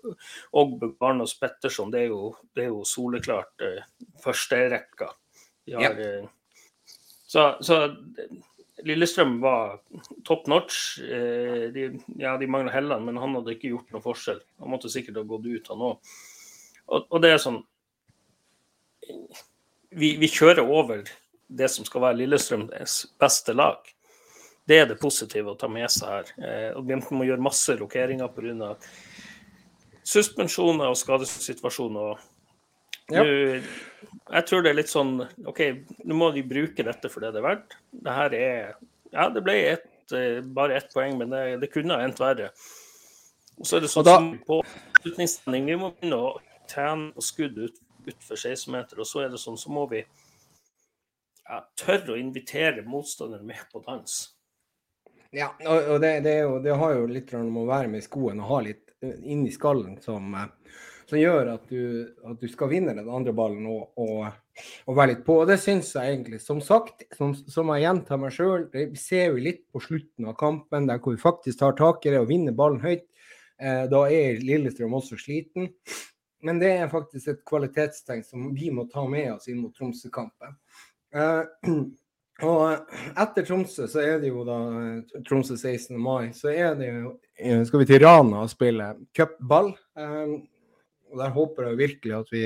[0.56, 1.92] Ogbu, Barnos Petterson.
[1.92, 3.82] Det er jo, det er jo soleklart eh,
[4.24, 5.10] førsterekka.
[5.68, 5.90] Ja.
[5.90, 6.24] Eh,
[7.28, 7.82] så, så,
[8.86, 9.80] Lillestrøm var
[10.24, 10.98] top notch.
[11.02, 14.40] Eh, de, ja, de mangla Helland, men han hadde ikke gjort noe forskjell.
[14.62, 16.16] Han måtte sikkert ha gått ut, han òg.
[16.88, 17.60] Og, og det er sånn
[19.90, 21.04] vi, vi, kjører over
[21.48, 23.80] det som skal være Lillestrøms beste lag.
[24.68, 26.32] Det er det positive å ta med seg her.
[26.44, 28.74] Eh, og Glimt må gjøre masse rokeringer pga.
[30.04, 32.18] suspensjoner og skadesituasjoner.
[33.08, 33.22] Ja.
[33.24, 35.60] jeg tror det er litt sånn OK,
[36.04, 37.78] nå må de bruke dette for det det er verdt.
[37.90, 38.74] Det her er
[39.08, 42.50] Ja, det ble et, eh, bare ett poeng, men det, det kunne ha endt verre.
[43.56, 44.18] Og så er det sånn da...
[44.44, 46.34] på avslutningstrening, vi må begynne å
[46.68, 47.80] tjene på skudd ut
[48.12, 49.00] utfor 16-meter.
[49.00, 50.02] Og så er det sånn, så må vi
[51.48, 54.18] ja, tørre å invitere motstanderen med på dans.
[55.34, 58.38] Ja, og det, det, jo, det har jo litt med å være med i skoen
[58.40, 60.78] og ha litt eh, inni skallen som, eh,
[61.08, 61.82] som gjør at du,
[62.24, 64.30] at du, skal vinne den andre ballen og, og,
[64.88, 65.42] og være litt på.
[65.42, 66.40] Og det syns jeg egentlig.
[66.40, 70.38] Som sagt, som, som jeg gjentar meg sjøl, vi ser vi litt på slutten av
[70.40, 73.04] kampen der hvor vi faktisk tar tak i det og vinner ballen høyt.
[73.60, 75.74] Eh, da er Lillestrøm også sliten.
[76.46, 80.54] Men det er faktisk et kvalitetstegn som vi må ta med oss inn mot Tromsø-kampen.
[81.14, 81.42] Uh,
[82.48, 84.58] og etter Tromsø så er det jo da
[85.26, 85.96] Tromsø 16.
[85.98, 89.72] mai, så er det jo eh, skal vi til Rana og spille cupball.
[89.98, 90.38] Um,
[91.08, 92.44] og der håper jeg virkelig at vi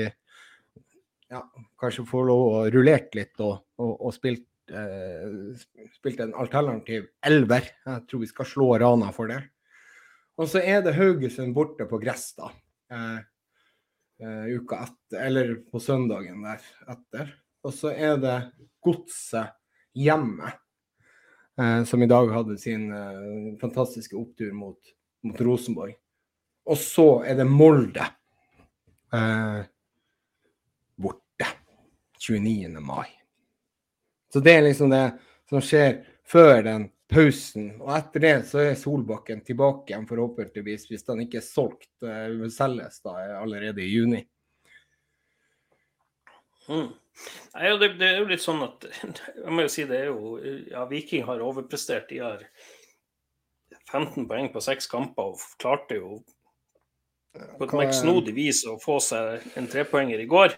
[1.33, 1.41] ja,
[1.81, 5.53] kanskje får lov å rullert litt og, og, og spilt, uh,
[5.99, 7.69] spilt en alternativ elver.
[7.85, 9.43] Jeg tror vi skal slå Rana for det.
[10.41, 12.49] Og så er det Haugesund borte på gress, da.
[12.89, 13.21] Uh,
[14.23, 17.33] uh, uka etter, eller på søndagen der etter.
[17.63, 18.37] Og så er det
[18.83, 19.53] Godset
[19.95, 20.53] hjemme,
[21.59, 24.93] uh, som i dag hadde sin uh, fantastiske opptur mot,
[25.23, 25.95] mot, Rosenborg.
[26.63, 28.05] Og så er det Molde
[30.97, 31.47] borte.
[32.23, 32.79] 29.
[32.81, 33.11] mai.
[34.33, 35.03] Så det er liksom det
[35.51, 37.69] som skjer før den pausen.
[37.81, 41.89] Og etter det så er Solbakken tilbake igjen, forhåpentligvis, hvis den ikke er solgt.
[42.03, 44.23] Uh, selges da allerede i juni.
[46.67, 46.91] Mm.
[47.53, 48.85] Nei, det, det, er jo litt sånn at
[49.43, 50.37] Jeg må jo si det er jo
[50.71, 52.07] Ja, Viking har overprestert.
[52.09, 52.45] De har
[53.91, 56.21] 15 poeng på seks kamper og klarte jo
[57.33, 60.53] på et merksnodig vis å få seg en trepoenger i går.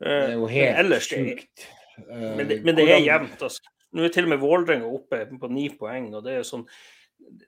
[0.00, 1.66] Det er jo helt sjukt.
[2.08, 3.42] Men det, men det er jevnt.
[3.42, 3.73] altså.
[3.94, 6.10] Nå er til og med Vålerenga oppe på ni poeng.
[6.14, 6.66] og Det er jo sånn,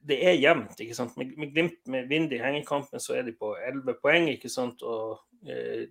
[0.06, 0.78] det er jevnt.
[0.80, 1.16] ikke sant?
[1.18, 4.30] Med, med Glimt med vind i hengekampen så er de på elleve poeng.
[4.32, 4.82] ikke sant?
[4.86, 5.18] Og
[5.50, 5.88] eh,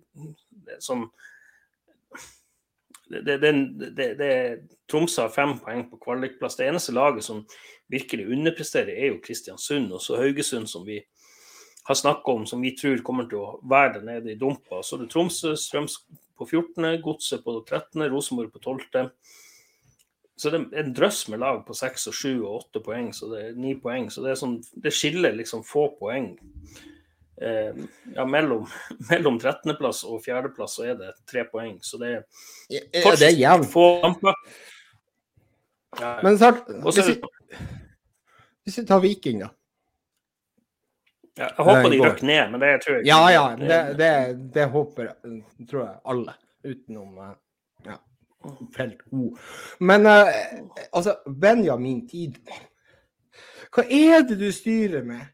[0.80, 1.10] som
[3.08, 3.52] det, det,
[3.94, 4.30] det, det,
[4.90, 6.56] Tromsø har fem poeng på kvalikplass.
[6.58, 7.44] Det eneste laget som
[7.92, 9.92] virkelig underpresterer, er jo Kristiansund.
[9.94, 10.98] Og så Haugesund, som vi
[11.86, 14.80] har snakka om, som vi tror kommer til å være der nede i dumpa.
[14.82, 16.00] Så det er Tromsø, Strøms
[16.36, 19.12] på 14., Godset på 13., Rosenborg på 12.
[20.36, 23.30] Så det er en drøss med lag på 6 og 7 og 8 poeng, så
[23.30, 24.10] det er 9 poeng.
[24.12, 26.34] Så det, sånn, det skiller liksom få poeng.
[27.40, 27.72] Eh,
[28.14, 28.66] ja, mellom,
[29.10, 31.78] mellom 13.-plass og 4.-plass så er det tre poeng.
[31.80, 32.20] Så det er
[32.72, 33.70] ja, det er jevnt.
[33.72, 34.36] få kamper.
[35.96, 36.18] Ja.
[36.24, 37.16] Men snart, hvis, vi,
[38.66, 39.54] hvis vi tar Viking, da.
[41.36, 43.08] Ja, jeg håper de røkker ned, men det tror jeg ikke.
[43.08, 43.46] Ja, ja.
[43.60, 44.12] Det, det,
[44.52, 45.10] det håper
[45.68, 47.34] tror jeg alle, utenom eh,
[48.74, 49.30] felt O.
[49.80, 50.32] Men uh,
[50.92, 52.38] altså, Benjamin tid
[53.74, 55.24] Hva er det du styrer med?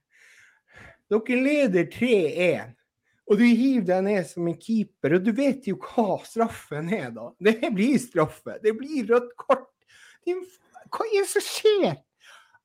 [1.13, 2.71] Dere leder 3-1,
[3.29, 5.19] og du hiver deg ned som en keeper.
[5.19, 7.29] Og du vet jo hva straffen er, da.
[7.37, 8.57] Det blir straffe.
[8.65, 9.69] Det blir rødt kort.
[10.25, 12.01] Hva er det som skjer?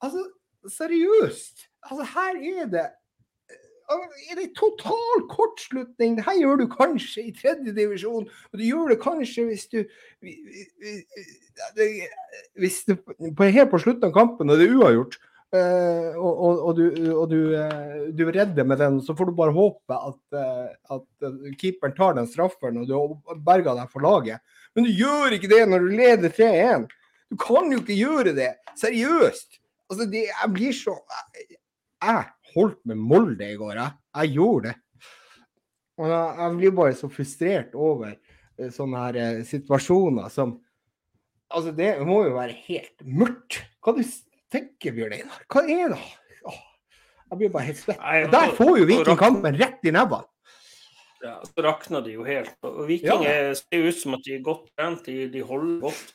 [0.04, 0.24] Altså,
[0.72, 1.68] seriøst.
[1.90, 2.88] Altså, her er det
[3.88, 6.18] er det total kortslutning.
[6.18, 9.80] Det her gjør du kanskje i tredje divisjon, og du gjør det kanskje hvis du
[12.60, 12.98] hvis du
[13.40, 15.18] Helt på slutten av kampen, og det er uavgjort,
[15.56, 16.84] uh, og, og, og, du,
[17.14, 17.40] og du,
[18.12, 22.18] du, er redder med den, så får du bare håpe at, uh, at keeperen tar
[22.20, 24.44] den straffen og du berger deg for laget.
[24.76, 26.90] Men du gjør ikke det når du leder 3-1.
[27.32, 28.52] Du kan jo ikke gjøre det.
[28.80, 29.60] Seriøst.
[29.90, 30.98] Altså, det, jeg blir så
[32.04, 32.26] Jeg
[32.58, 33.78] holdt med Molde i går.
[33.80, 34.78] Jeg, jeg gjorde det.
[35.98, 40.58] Og jeg, jeg, blir bare så frustrert over uh, sånne her uh, situasjoner som
[41.48, 43.62] Altså, det må jo være helt mørkt.
[43.80, 44.02] Hva du
[44.52, 45.46] tenker Bjørn Einar?
[45.48, 46.00] Hva er det?
[46.44, 46.58] Åh,
[47.30, 48.02] jeg blir bare helt svett.
[48.02, 50.28] Og der får jo Viking kampen rett i nebbene.
[51.24, 52.52] Ja, så rakner de jo helt.
[52.68, 53.54] Og Viking ja.
[53.56, 56.12] ser ut som at de er godt trent, de, de holder godt.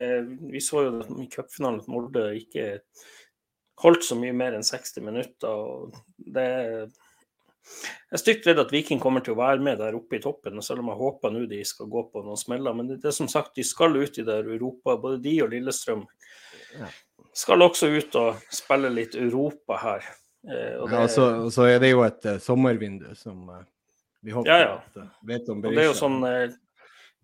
[0.00, 2.66] Eh, vi så jo i cupfinalen at Molde ikke
[3.82, 5.50] holdt så mye mer enn 60 minutter.
[5.50, 6.48] og det
[7.64, 10.60] jeg er stygt redd at Viking kommer til å være med der oppe i toppen,
[10.62, 12.76] selv om jeg håper nå de skal gå på noen smeller.
[12.76, 16.04] Men det, er som sagt, de skal ut i der Europa, både de og Lillestrøm.
[17.34, 20.10] Skal også ut og spille litt Europa her.
[20.44, 23.62] Eh, og det, ja, så, så, er det jo et uh, sommervindu som uh,
[24.20, 24.74] vi håper ja, ja.
[24.76, 25.78] at uh, vet om Berisha.
[25.78, 26.18] Det er jo sånn,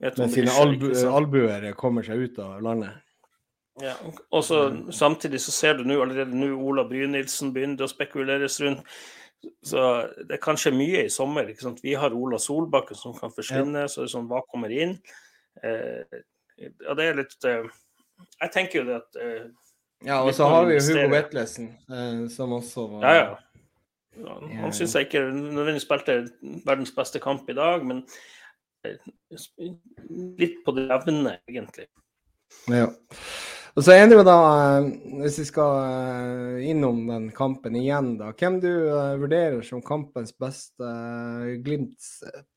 [0.00, 2.96] Med sine albu albuer kommer seg ut av landet.
[3.80, 3.94] Ja,
[4.30, 4.60] og så
[4.92, 8.84] Samtidig så ser du nå allerede nå Ola Brynildsen begynner å spekuleres rundt.
[9.64, 9.82] Så
[10.28, 11.48] det er kanskje mye i sommer.
[11.48, 11.80] ikke sant?
[11.84, 13.86] Vi har Ola Solbakken som kan forsvinne.
[13.86, 13.88] Ja.
[13.88, 14.98] så det er sånn, Hva kommer inn?
[15.64, 16.20] Eh,
[16.60, 17.64] ja, det er litt eh,
[18.40, 19.46] Jeg tenker jo det at eh,
[20.06, 23.38] Ja, og så har vi jo Hugo Vetlesen, eh, som også var Ja, ja.
[24.20, 26.20] ja han syns jeg ikke nødvendigvis spilte
[26.68, 28.04] verdens beste kamp i dag, men
[28.84, 29.00] eh,
[30.40, 31.88] litt på det jevne, egentlig.
[32.70, 32.88] Ja.
[33.76, 34.36] Og så er det jo da,
[34.80, 34.88] eh,
[35.22, 38.32] hvis vi skal eh, innom den kampen igjen, da.
[38.34, 40.90] Hvem du uh, vurderer som kampens beste
[41.64, 42.10] Glimts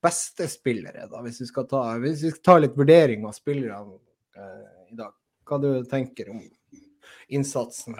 [0.04, 1.22] beste spillere, da?
[1.26, 4.00] Hvis vi skal ta, hvis vi skal ta litt vurdering av spillerne
[4.38, 5.14] eh, i dag.
[5.44, 6.42] Hva du tenker om
[7.34, 7.98] innsatsen?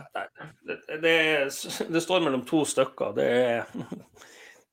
[0.66, 1.18] Det, det,
[1.90, 3.14] det står mellom to stykker.
[3.18, 3.68] Det er,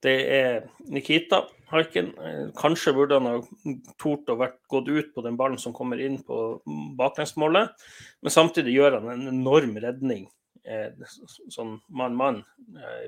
[0.05, 2.11] det er Nikita Haiken.
[2.59, 6.19] Kanskje burde han ha tort å vært gått ut på den ballen som kommer inn
[6.27, 6.61] på
[6.99, 7.75] baklengsmålet,
[8.23, 10.27] men samtidig gjør han en enorm redning,
[10.65, 10.91] eh,
[11.53, 12.43] sånn mann-mann,
[12.81, 13.07] eh,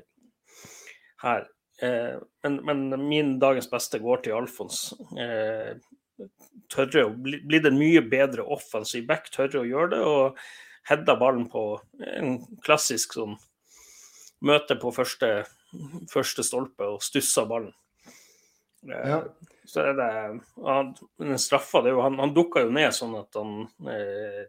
[1.23, 1.49] her.
[1.81, 4.93] Eh, men, men, min dagens beste går til Alfons.
[5.19, 5.73] Eh,
[6.71, 10.37] tørre å bli, bli en mye bedre offensiv back, tørre å gjøre det, og
[10.87, 11.65] hedda ballen på
[12.13, 13.35] en klassisk sånn
[14.43, 15.43] møte på første,
[16.11, 17.73] første stolpe og stussa ballen.
[18.89, 19.21] Eh, ja.
[19.65, 20.09] Så er det
[20.65, 23.53] han, Den straffa det er jo, Han, han dukka jo ned sånn at han,
[23.87, 24.41] eh,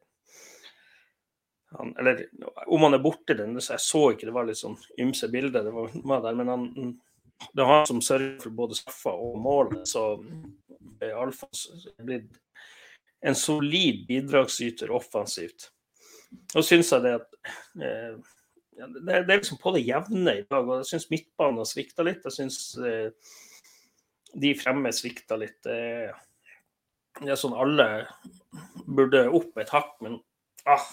[1.78, 2.24] han Eller
[2.66, 5.74] om han er borti den Jeg så ikke, det var litt sånn ymse bilde, det
[5.74, 6.66] var, var der, men han,
[7.52, 9.86] det var han som sørger for både straffa og målet.
[9.90, 10.04] Så
[11.02, 11.66] er Alfons
[11.98, 12.30] blitt
[13.24, 15.70] en solid bidragsyter offensivt.
[16.54, 17.36] Og syns jeg det at
[17.80, 18.16] eh,
[18.74, 20.66] det, er liksom på det jevne i dag.
[20.66, 22.24] og Jeg syns midtbanen svikta litt.
[22.26, 23.34] Jeg syns eh,
[24.34, 25.60] de fremme svikta litt.
[25.64, 26.10] Det,
[27.20, 27.88] det, er sånn alle
[28.84, 30.20] burde opp et hakk, men
[30.70, 30.86] ah,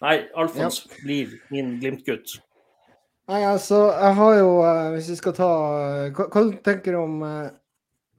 [0.00, 0.98] Nei, Alfons ja.
[1.04, 2.38] blir min Glimt-gutt.
[3.28, 5.50] Nei, altså, jeg har jo eh, Hvis vi skal ta
[6.16, 7.50] Hva, hva tenker du om, eh,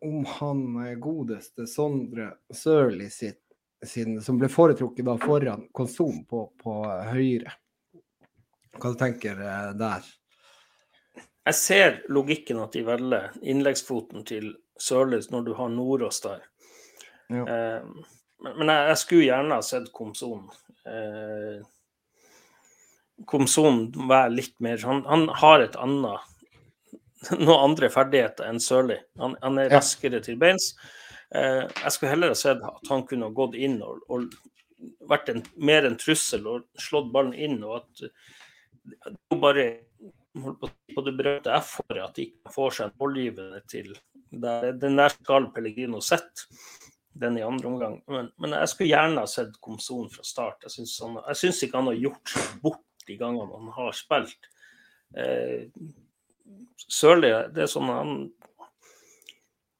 [0.05, 0.61] om han
[1.01, 3.39] godeste Sondre Sørli sitt
[3.81, 6.75] sin, som ble foretrukket da foran konsum på, på
[7.09, 7.55] høyre?
[8.77, 10.07] Hva du tenker du eh, der?
[11.41, 16.43] Jeg ser logikken at de velger innleggsfoten til Sørlis når du har Nordås der.
[17.31, 17.45] Ja.
[17.45, 17.85] Eh,
[18.41, 20.47] men jeg, jeg, skulle gjerne ha sett Komson.
[20.89, 21.61] Eh,
[23.29, 26.29] Komson være litt mer han, han, har et annet
[27.37, 28.97] noen andre ferdigheter enn Sørli.
[29.21, 30.25] Han, han, er raskere ja.
[30.25, 30.71] til beins.
[31.35, 34.29] Eh, jeg skulle heller ha sett at han kunne ha gått inn og, og
[35.09, 37.61] vært en, mer en trussel og slått ballen inn.
[37.63, 38.07] og at
[38.83, 39.65] det er bare
[40.95, 43.91] på det berømte F-året at de ikke får seg en målgivende til
[44.31, 46.45] der, Den der skal Pellegrino sett,
[47.19, 47.97] den i andre omgang.
[48.07, 50.63] Men, men, jeg skulle gjerne ha sett Komson fra start.
[50.63, 54.47] Jeg syns ikke han har gjort seg bort de gangene han har spilt.
[55.19, 55.67] Eh,
[56.87, 58.13] Sørli, det er sånn han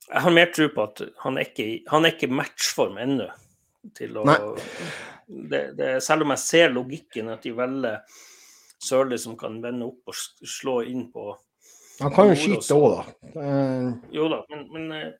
[0.09, 3.29] Jeg har mer tro på at han er ikke, han er ikke matchform ennå.
[3.95, 4.25] til å
[5.25, 8.03] det, det, Selv om jeg ser logikken at de velger
[8.81, 11.31] Sørli som kan vende opp og slå inn på
[12.01, 13.03] Han kan jo skyte òg, da.
[13.35, 13.91] Uh...
[14.15, 15.11] Jo da, men, men eh,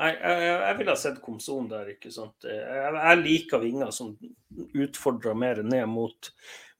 [0.00, 2.46] Nei, jeg, jeg ville ha sett Komson der, ikke sant.
[2.48, 4.14] Jeg, jeg liker vinger som
[4.72, 6.30] utfordrer mer ned mot,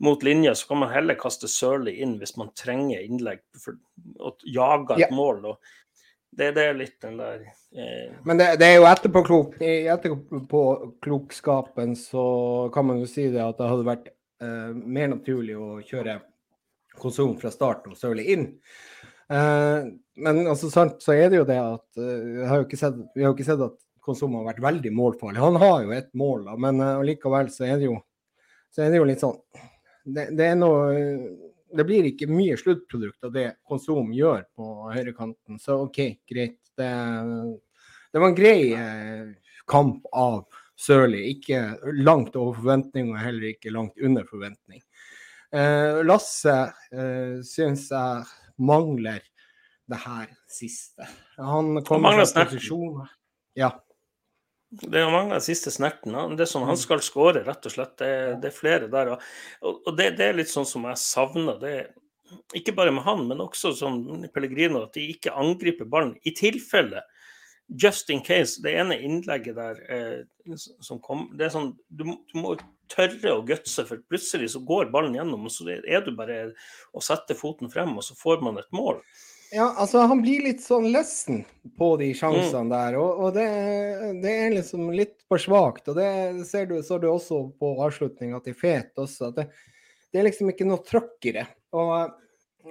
[0.03, 0.55] mot linja.
[0.57, 3.77] Så kan man heller kaste Sørli inn hvis man trenger innlegg for
[4.17, 5.11] å jage et ja.
[5.13, 5.45] mål.
[5.53, 5.61] Og
[6.33, 8.17] det, det, er litt den der eh...
[8.25, 12.25] Men det, det, er jo etterpåklok, i etterpåklokskapen så
[12.73, 14.09] kan man jo si det at det hadde vært
[14.43, 16.19] uh, mer naturlig å kjøre
[17.01, 18.49] konsum fra start og Sørli inn.
[19.33, 23.31] Uh, men altså, sant, så er det jo det at uh, har sett, Vi har
[23.31, 25.41] jo ikke sett at konsum har vært veldig målfarlig.
[25.41, 28.01] Han har jo et mål, da, men allikevel så er det jo
[28.73, 29.37] så er det jo litt sånn
[30.17, 30.95] det, det, noe
[31.77, 36.59] Det blir ikke mye sluttprodukt av det konsum gjør på høyrekanten, så OK, greit.
[36.73, 36.89] Det,
[38.13, 38.63] det var en grei
[39.71, 41.23] kamp av Sørli.
[41.37, 41.63] Ikke
[42.03, 44.83] langt over forventning, og heller ikke langt under forventning.
[45.53, 46.57] Eh, Lasse
[46.93, 48.25] eh, syns jeg
[48.63, 49.23] mangler
[49.93, 51.09] det her siste.
[51.37, 53.11] Han kommer fra posisjoner
[53.59, 53.73] Ja.
[54.73, 56.15] Det mangler siste snerten.
[56.37, 57.99] Det er sånn, Han skal skåre, rett og slett.
[58.01, 59.11] Det, det er flere der.
[59.13, 61.59] Og, og det, det, er litt sånn som jeg savner.
[61.61, 61.75] det
[62.57, 63.99] ikke bare med han, men også som
[64.33, 66.15] Pellegrino, at de ikke angriper ballen.
[66.25, 67.03] I tilfelle
[67.69, 72.39] just in case, det ene innlegget der eh, som kom det er sånn, du, du,
[72.39, 72.57] må
[72.93, 76.41] tørre å gutse, for plutselig så går ballen gjennom, og så er du bare
[76.93, 79.01] å sette foten frem, og så får man et mål.
[79.53, 81.43] Ja, altså han blir litt sånn lessen
[81.77, 82.71] på de sjansene mm.
[82.73, 83.49] der, og, og det,
[84.23, 85.91] det, er liksom litt for svakt.
[85.93, 86.09] Og det
[86.49, 89.47] ser du, så du også på avslutninga til Fet også, at det,
[90.09, 91.45] det, er liksom ikke noe trøkk i det.
[91.77, 92.17] Og,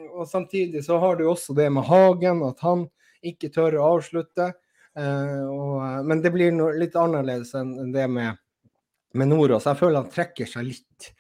[0.09, 2.87] og samtidig så har du også det med Hagen, at han
[3.21, 4.49] ikke tør å avslutte.
[4.99, 8.39] Uh, og, men det blir noe litt annerledes enn det med,
[9.15, 9.69] med Nordås.
[9.69, 11.11] Jeg føler han trekker seg litt.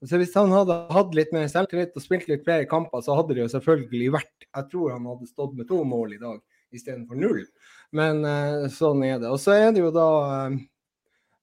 [0.00, 3.36] Så Hvis han hadde hatt litt mer selvtillit og spilt litt flere kamper, så hadde
[3.36, 6.40] det jo selvfølgelig vært Jeg tror han hadde stått med to mål i dag
[6.72, 7.44] istedenfor null.
[7.92, 9.28] Men uh, sånn er det.
[9.28, 10.08] Og så er det jo da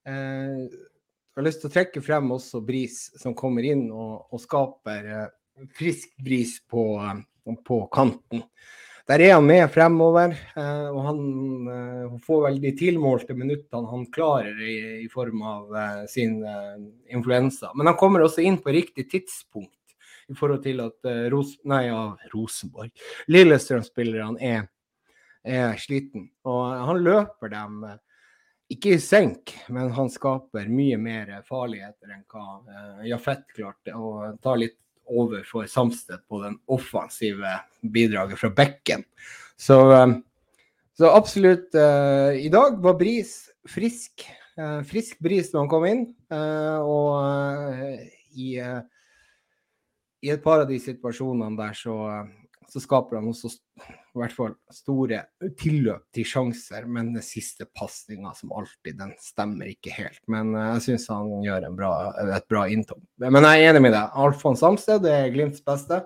[0.07, 4.41] eh, Jeg har lyst til å trekke frem også Bris, som kommer inn og, og
[4.41, 5.27] skaper
[5.77, 6.83] frisk bris på,
[7.67, 8.41] på kanten.
[9.07, 11.19] Der er han med fremover, eh, og han
[11.71, 14.73] eh, får vel de tilmålte minuttene han klarer i,
[15.05, 16.41] i form av eh, sin
[17.07, 17.71] influensa.
[17.75, 19.71] Men han kommer også inn på riktig tidspunkt
[20.27, 22.01] i forhold til at Ros nei, ja,
[22.33, 22.91] Rosenborg
[23.31, 24.65] Lillestrøm-spillerne er,
[25.47, 26.27] er sliten.
[26.43, 27.85] Og han løper dem
[28.75, 33.95] ikke i senk, men han skaper mye mer farligheter enn hva Jafet klarte.
[33.95, 34.75] Og tar litt
[35.07, 39.05] over Samsted på den offensive bidraget fra bekken.
[39.57, 40.17] Så, eh,
[40.97, 44.25] så absolutt uh, I dag var Bris frisk.
[44.57, 46.03] Uh, frisk bris når han kom inn.
[46.81, 47.21] Og
[48.33, 51.97] i, i, et par av de situasjonene der så,
[52.65, 53.53] så skaper han også
[54.17, 55.21] i hvert fall store
[55.59, 60.21] tilløp til sjanser, men den siste pasninga som alltid, den stemmer ikke helt.
[60.31, 61.91] Men uh, jeg syns han gjør bra,
[62.35, 63.03] et bra inntog.
[63.21, 64.15] Men jeg er enig med deg.
[64.17, 66.01] Alfons Samsted er Glimts beste.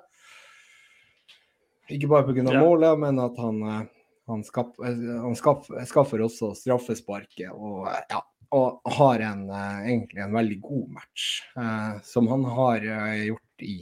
[1.91, 2.45] Ikke bare pga.
[2.45, 2.59] Ja.
[2.63, 3.81] målet, men at han, uh,
[4.29, 8.19] Han, skaff, han skaff, skaffer også straffesparket og, ja,
[8.55, 11.25] og har en, egentlig en veldig god match,
[11.59, 12.85] eh, som han har
[13.25, 13.75] gjort i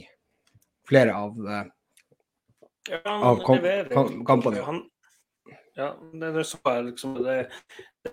[0.88, 1.36] flere av,
[2.90, 3.60] ja, av kom,
[3.92, 4.64] kom, kampene.
[4.66, 4.82] Han,
[5.78, 7.36] ja, det, det liksom det,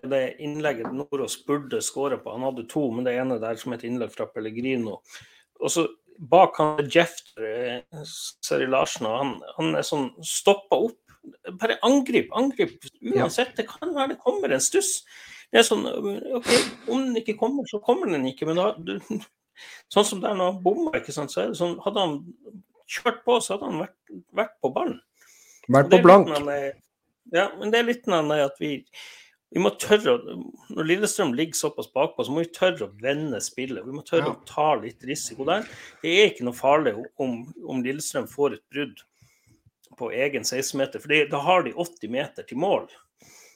[0.02, 2.32] det innlegget Nordås burde skåre på.
[2.32, 5.00] Han hadde to, men det ene der som et innlegg fra Pellegrino.
[5.60, 7.18] Og så bak han Jeff
[8.46, 11.02] Seri Larsen, og han, han er sånn stoppa opp.
[11.60, 12.78] Bare angrip, angrip.
[13.02, 15.02] Uansett, det kan være det kommer en stuss.
[15.52, 16.50] Det er sånn, ok,
[16.92, 18.48] Om den ikke kommer, så kommer den ikke.
[18.50, 18.98] Men da, du,
[19.94, 22.18] sånn som der når han bomma, ikke sant, så er det sånn Hadde han
[22.88, 25.00] kjørt på, så hadde han vært, vært på ballen.
[25.68, 26.34] Vært på blank.
[27.36, 28.78] Ja, men det er litt av at vi
[29.50, 30.18] vi må tørre,
[30.76, 33.86] Når Lillestrøm ligger såpass bakpå, så må vi tørre å vende spillet.
[33.86, 34.34] Vi må tørre ja.
[34.36, 35.68] å ta litt risiko der.
[36.02, 39.06] Det er ikke noe farlig om, om Lillestrøm får et brudd
[39.98, 42.86] på egen 16-meter, for da har de 80 meter til mål.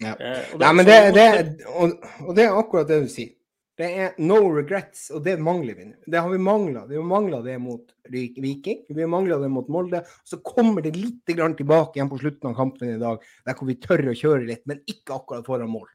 [0.02, 0.16] Ja.
[0.16, 1.28] Eh, Nei, men det, det,
[1.70, 3.36] og, og det er akkurat det du sier.
[3.82, 5.96] Det er no regrets, og det mangler vi nå.
[6.06, 6.84] Det har vi mangla.
[6.86, 10.04] Vi har mangla det mot Viking, vi har mangla det mot Molde.
[10.24, 13.80] Så kommer det litt tilbake igjen på slutten av kampen i dag, der hvor vi
[13.82, 15.88] tør å kjøre litt, men ikke akkurat foran mål.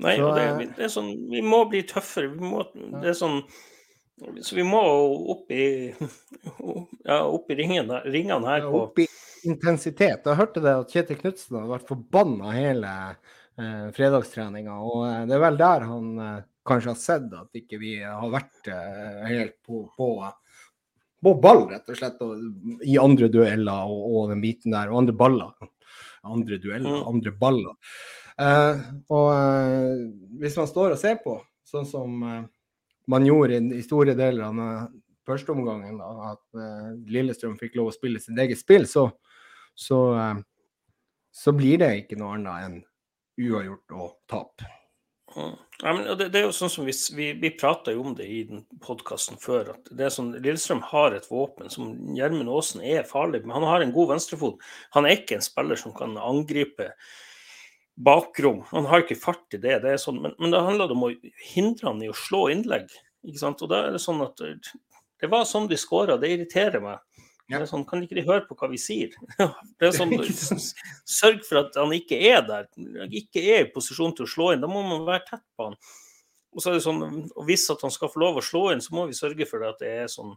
[0.00, 2.30] Nei, så, det, eh, det, er sånn, vi må bli tøffere.
[2.36, 3.40] Vi må, det er sånn,
[4.38, 4.84] så vi må
[5.34, 5.66] opp i,
[7.10, 8.68] ja, opp i ringene, ringene her.
[8.68, 8.84] På.
[8.86, 9.08] Opp i
[9.50, 10.22] intensitet.
[10.22, 14.78] Jeg hørte det at Kjetil Knutsen hadde vært forbanna hele eh, fredagstreninga.
[14.86, 18.30] Og eh, det er vel der han eh, kanskje har sett at ikke vi har
[18.32, 20.08] vært uh, helt på, på,
[21.24, 25.02] på, ball, rett og slett, og, i andre dueller og, og, den biten der, og
[25.04, 25.70] andre baller.
[26.20, 27.04] Andre dueller, mm.
[27.08, 27.94] andre baller.
[28.40, 28.80] Eh,
[29.12, 30.02] og eh,
[30.40, 34.60] hvis man står og ser på, sånn som man gjorde i, i, store deler av
[34.60, 36.60] den første omgangen, da, at
[37.08, 39.06] Lillestrøm fikk lov å spille sitt eget spill, så,
[39.72, 40.00] så,
[41.32, 42.78] så blir det ikke noe annet enn
[43.40, 44.68] uavgjort og tap.
[45.36, 45.56] Mm.
[45.82, 48.26] Ja, men det, det, er jo sånn som Vi, vi, vi prata jo om det
[48.26, 49.72] i den podkasten før.
[49.76, 53.68] at det er sånn, Lillestrøm har et våpen som Gjermund Aasen er farlig men Han
[53.68, 54.60] har en god venstrefot.
[54.96, 56.90] Han er ikke en spiller som kan angripe
[58.00, 58.64] bakrom.
[58.72, 59.80] Han har ikke fart i det.
[59.84, 61.14] det er sånn, men, men det handler om å
[61.52, 62.90] hindre han i å slå innlegg.
[63.26, 63.62] ikke sant?
[63.62, 64.40] Og da er Det sånn at
[65.20, 66.16] det var sånn de skåra.
[66.16, 67.00] Det irriterer meg.
[67.50, 67.60] Ja.
[67.66, 69.16] Sånn, Kan ikke de høre på hva vi sier?
[69.80, 70.14] Det er sånn,
[71.20, 72.68] Sørg for at han ikke er der,
[73.08, 74.62] ikke er i posisjon til å slå inn.
[74.62, 75.78] Da må man være tett på han.
[76.50, 78.82] Og så er det sånn, og Hvis at han skal få lov å slå inn,
[78.82, 80.34] så må vi sørge for at det er sånn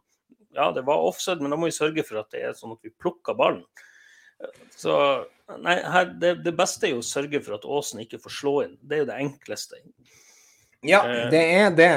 [0.53, 2.83] Ja, det var offside, men da må vi sørge for at det er sånn at
[2.85, 3.63] vi plukker ballen.
[4.75, 4.93] Så
[5.63, 8.53] nei, her, det, det, beste er jo å sørge for at Åsen ikke får slå
[8.65, 8.75] inn.
[8.81, 9.79] Det er jo det enkleste.
[10.83, 11.91] Ja, eh, det er det.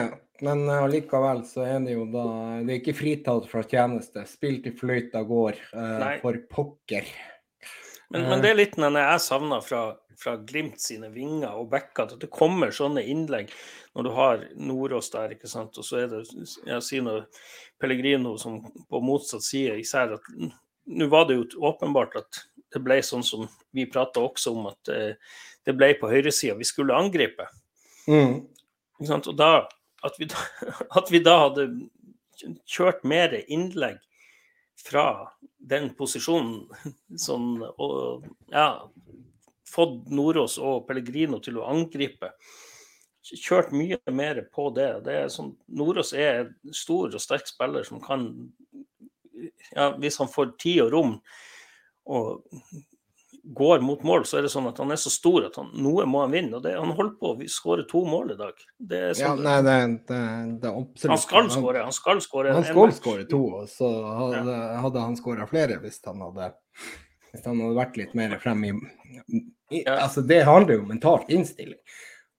[0.45, 2.27] Men allikevel så er det jo da
[2.65, 4.25] Det er ikke fritatt fra tjeneste.
[4.29, 7.09] Spilt i fløyta går, uh, for pokker.
[8.11, 9.81] Men, men, det er litt den jeg savner fra,
[10.21, 13.51] fra, Glimt sine vinger og backer, at det kommer sånne innlegg
[13.97, 15.79] når du har Nordås der, ikke sant.
[15.81, 17.25] Og så er det jeg sier noe
[17.83, 20.31] Pellegrino som på motsatt side, især at
[20.87, 24.93] nå var det jo åpenbart at det ble sånn som vi prata også om, at
[25.67, 26.55] det ble på høyresida.
[26.59, 27.49] Vi skulle angripe.
[28.07, 28.45] Mm.
[29.03, 29.51] Og da
[30.07, 30.43] at vi, da,
[31.01, 31.69] at vi da hadde
[32.69, 34.01] kjørt mer innlegg
[34.87, 35.27] fra
[35.59, 36.67] den posisjonen
[37.27, 38.69] sånn, og ja,
[39.71, 42.33] fått Nordås og Pellegrino til å angripe.
[43.27, 44.91] Kjørt mye mer på det.
[45.07, 48.29] det er sånn, Nordås er en stor og sterk spiller som kan
[49.75, 51.17] ja, Hvis han får tid og rom
[52.07, 52.47] og
[53.55, 56.07] går mot mål, så er det sånn at han er så stor at han, noe
[56.11, 56.59] må han vinne.
[56.59, 58.63] og det, Han holdt på å skåre to mål i dag.
[58.77, 59.77] Det er sånn, ja, nei, det,
[60.11, 60.21] det,
[60.65, 61.85] det absolutt Han skal skåre.
[61.87, 64.81] Han skal skåre Han skal skåre to, og så hadde, ja.
[64.87, 66.51] hadde han skåra flere hvis han hadde
[67.37, 68.75] hvis han hadde vært litt mer frem i,
[69.77, 69.99] i ja.
[70.07, 71.81] altså Det handler jo om mentalt innstilling.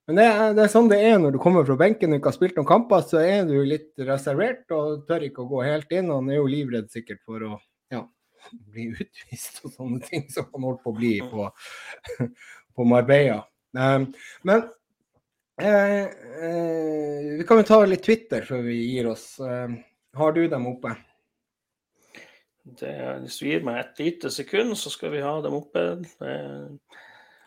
[0.08, 2.32] Men det er, det er, sånn det er når du kommer fra benken og ikke
[2.32, 5.92] har spilt noen kamper, så er du litt reservert og tør ikke å gå helt
[5.92, 6.14] inn.
[6.14, 7.58] Han er jo livredd sikkert for å
[7.92, 8.06] ja,
[8.52, 11.50] bli utvist og sånne ting som han holdt på å bli på,
[12.76, 13.42] på Marbella.
[13.78, 14.08] Um,
[14.48, 14.64] men
[15.62, 19.36] eh, eh, vi kan jo ta litt Twitter før vi gir oss.
[19.42, 19.76] Uh,
[20.18, 20.96] har du dem oppe?
[22.68, 22.94] Det,
[23.24, 25.84] hvis du gir meg et lite sekund, så skal vi ha dem oppe.
[26.20, 26.34] Det,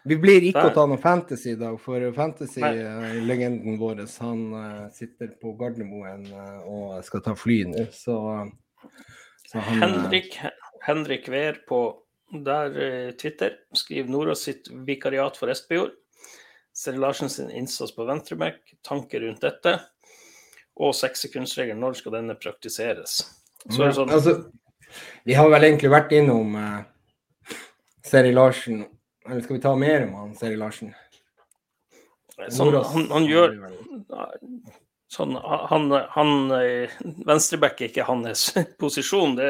[0.09, 0.71] vi blir ikke der.
[0.71, 6.63] å ta noe fantasy i dag, for fantasy-legenden vår han uh, sitter på Gardermoen uh,
[6.65, 8.17] og skal ta fly nå, så,
[9.45, 10.39] så han, Henrik,
[10.85, 11.81] Henrik Wehr på
[12.31, 15.97] der eh, Twitter skriver Nordås sitt vikariat for Espejord.
[16.77, 19.75] Seri Larsen sin innsats på venstreback, tanker rundt dette.
[20.81, 23.21] Og sekssekundsregelen, når skal denne praktiseres?
[23.67, 24.15] Så er det sånn...
[24.15, 24.37] Altså,
[25.27, 26.81] vi har vel egentlig vært innom uh,
[28.07, 28.81] Seri Larsen
[29.29, 30.95] Eller skal vi ta mer om han Seri Larsen?
[32.51, 33.59] Sånn, han, han gjør
[35.11, 36.35] sånn, han, han
[37.27, 38.49] Venstreback er ikke hans
[38.83, 39.37] posisjon.
[39.39, 39.49] Det,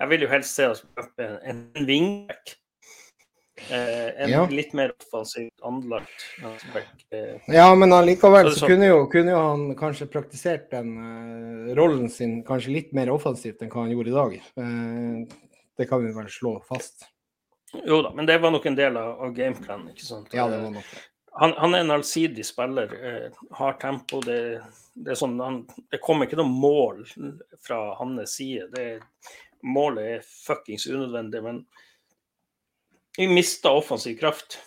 [0.00, 0.84] jeg vil jo helst se oss
[1.20, 2.56] en, en wingback.
[3.72, 4.42] Eh, en Ja.
[4.52, 6.90] litt mer offensivt anlagt venstreback.
[7.10, 10.90] Eh, Ja, men allikevel Så så sånn- kunne jo, kunne jo han kanskje praktisert den
[11.00, 14.34] eh, rollen sin kanskje litt mer offensivt enn hva han gjorde i dag.
[14.60, 15.36] Eh,
[15.78, 17.08] det kan vi vel slå fast.
[17.86, 19.88] jo da, men det var nok en del av, av gameplanen.
[19.92, 20.28] ikke sant?
[20.36, 21.00] Ja, det var nok det.
[21.40, 22.92] Han, han er en allsidig spiller.
[23.08, 24.20] Eh, har tempo.
[24.24, 24.38] Det,
[24.94, 25.62] det, er sånn, han,
[25.92, 27.02] det kommer ikke noe mål
[27.64, 28.70] fra hans side.
[28.74, 28.86] Det,
[29.66, 31.62] målet er fuckings unødvendig, men
[33.16, 34.58] vi mista offensiv kraft.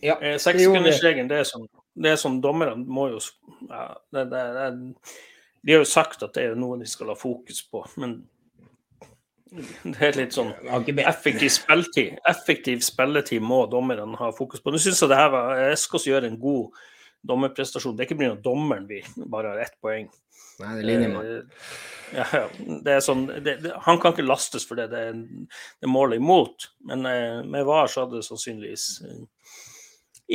[0.00, 0.38] Ja, Eh, det.
[0.42, 3.20] Sekssekundersregelen, det er sånn det er sånn dommerne må jo
[3.68, 4.66] ja, det, det, det,
[5.66, 8.20] De har jo sagt at det er noe de skal ha fokus på, men
[9.94, 10.52] det er litt sånn
[11.02, 12.20] effektiv spilletid.
[12.28, 14.72] Effektiv spilletid må dommeren ha fokus på.
[14.72, 16.80] Nå syns jeg det her var Eskås gjør en god
[17.28, 17.96] dommerprestasjon.
[17.96, 18.34] Det er ikke pga.
[18.42, 20.08] dommeren vi bare har ett poeng.
[20.58, 21.30] Nei, det er linjemann.
[21.36, 21.70] Eh,
[22.08, 22.46] Ja, ja.
[22.84, 24.86] Det er sånn, det, det, han kan ikke lastes for det.
[24.92, 26.70] Det er, det er målet imot.
[26.88, 29.58] Men eh, med VAR så hadde det sannsynligvis eh,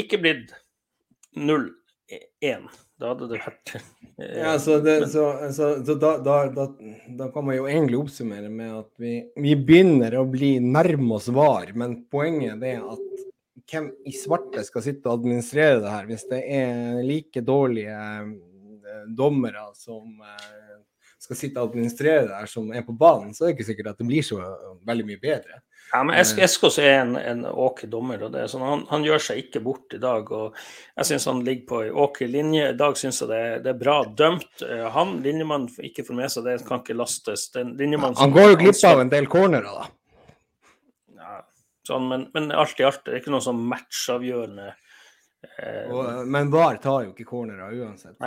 [0.04, 0.54] ikke blitt
[1.34, 2.70] 0-1.
[3.04, 3.74] Da hadde det vært
[4.24, 6.68] Ja, så, det, så, så, så da, da, da,
[7.18, 11.32] da kan man jo egentlig oppsummere med at vi, vi begynner å bli nærme oss
[11.34, 13.02] VAR, men poenget er at
[13.74, 17.98] hvem i svarte skal sitte og administrere det her, hvis det er like dårlige
[19.18, 20.80] dommere som eh,
[21.24, 23.94] skal sitte og administrere det her, som er på banen, så er det ikke sikkert
[23.94, 24.42] at det blir så
[24.88, 25.62] veldig mye bedre.
[25.94, 28.24] Ja, men es Eskås er en, en ok dommer.
[28.26, 30.32] og det er sånn, han, han gjør seg ikke bort i dag.
[30.34, 30.56] og
[30.98, 32.72] Jeg syns han ligger på ei ok linje.
[32.72, 34.64] I dag syns jeg det, det er bra dømt.
[34.66, 37.46] Eh, Han, linjemannen, ikke får med seg det, kan ikke lastes.
[37.54, 39.86] Den Han går jo glipp av en del cornerer, da.
[41.22, 41.38] Ja,
[41.86, 44.74] sånn, men, men alt i alt det er ikke noe sånn matchavgjørende.
[45.60, 48.18] Eh, Og, men VAR tar jo ikke cornerer uansett.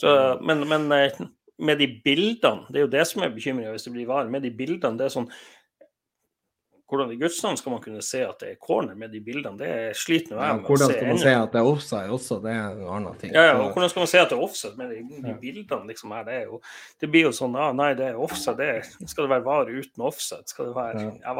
[0.00, 1.20] så men, men eh,
[1.58, 4.28] med de bildene, det er jo det som er bekymringa hvis det blir var.
[4.28, 5.30] Med de bildene, det er sånn
[6.86, 9.58] Hvordan i Guds navn skal man kunne se at det er corner med de bildene?
[9.58, 12.12] Det sliter nå Ja, jeg med å hvordan skal man se at det er offside
[12.14, 12.36] også?
[12.44, 13.32] Det er en annen ting.
[13.34, 15.34] Ja, ja, og hvordan skal man se at det er offside med de, de Ja.
[15.40, 16.22] bildene liksom her?
[16.28, 16.60] Det, jo,
[17.02, 18.54] det blir jo sånn ah, Nei, det er offside.
[18.60, 20.46] Det, skal det være var uten offside?
[20.46, 21.34] Skal det være Ja.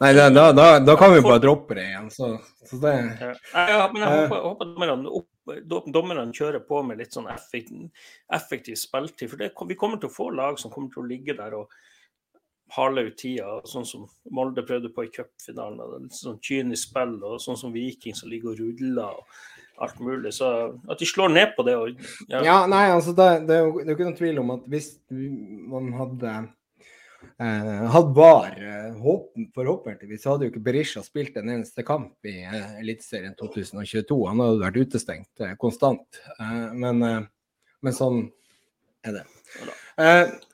[0.00, 2.08] Nei, da, da, da, kan vi bare droppe det igjen.
[2.12, 2.30] Så,
[2.66, 3.32] så det ja.
[3.54, 4.22] Ja, men jeg Eh.
[4.22, 7.86] håper, jeg håper dommerne, opp, dommerne kjører på med litt sånn effektiv,
[8.34, 9.30] effektiv spilletid.
[9.30, 11.70] For det, vi kommer til å få lag som kommer til å ligge der og
[12.76, 16.02] hale ut tida, sånn som Molde prøvde på i cupfinalen.
[16.04, 19.24] Litt sånn kynisk spill, og sånn som Viking som ligger og ruller og
[19.78, 20.34] alt mulig.
[20.36, 20.50] Så
[20.90, 21.94] at de slår ned på det og
[22.28, 24.54] ja, Ja, nei, altså det, det, er jo, det er jo ikke noen tvil om
[24.58, 24.90] at hvis
[25.72, 26.34] man hadde
[27.38, 28.98] eh, hatt VAR, eh,
[29.54, 34.18] forhåpentligvis, hadde jo ikke Berisha spilt en eneste kamp i eh, Eliteserien 2022.
[34.28, 36.20] Han hadde vært utestengt eh, konstant.
[36.38, 37.02] Men,
[37.82, 38.26] men sånn
[39.06, 39.24] er det.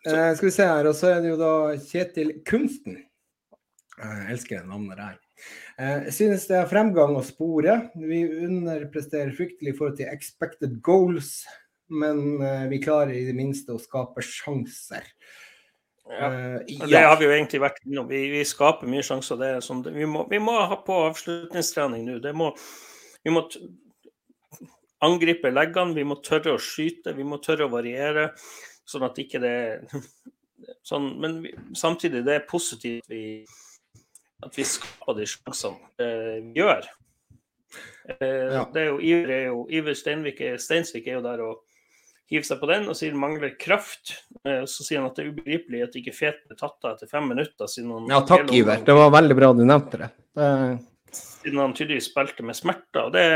[0.05, 3.03] Skal vi se her, og så er det jo da Kjetil Kunsten.
[3.95, 5.21] Jeg elsker det navnet der.
[5.75, 7.77] Jeg synes det er fremgang å spore.
[7.99, 11.43] Vi underpresterer fryktelig i forhold til expected goals,
[11.93, 12.39] men
[12.71, 15.05] vi klarer i det minste å skape sjanser.
[16.09, 16.29] Ja.
[16.33, 18.09] Eh, Det har vi jo egentlig vært innom.
[18.11, 19.39] Vi, vi skaper mye sjanser.
[19.41, 22.19] Det er sånn, vi, må, vi må ha på avslutningstrening nå.
[22.25, 22.51] Det må,
[23.25, 23.45] vi må
[25.05, 28.31] angripe leggene, vi må tørre å skyte, vi må tørre å variere.
[28.89, 29.55] Sånn at ikke det
[30.89, 33.45] sånn, Men vi, samtidig, det er positivt vi,
[34.45, 36.89] at vi skaper de sjansene eh, vi gjør.
[38.21, 38.65] Eh, Ja.
[38.73, 41.63] det er jo, Iver, er jo, Iver Steinvik, Steinsvik er jo der og
[42.31, 44.15] hiver seg på den og sier mangler kraft.
[44.45, 47.07] Eh, Så sier han at det er ubegripelig at ikke Fet ble tatt av etter
[47.11, 47.67] fem minutter.
[47.69, 48.81] Siden han, Ja, takk, Iver.
[48.85, 50.11] Det var veldig bra du nevnte det.
[50.35, 50.79] det.
[51.15, 53.05] Siden han tydeligvis spilte med smerter.
[53.07, 53.27] Og det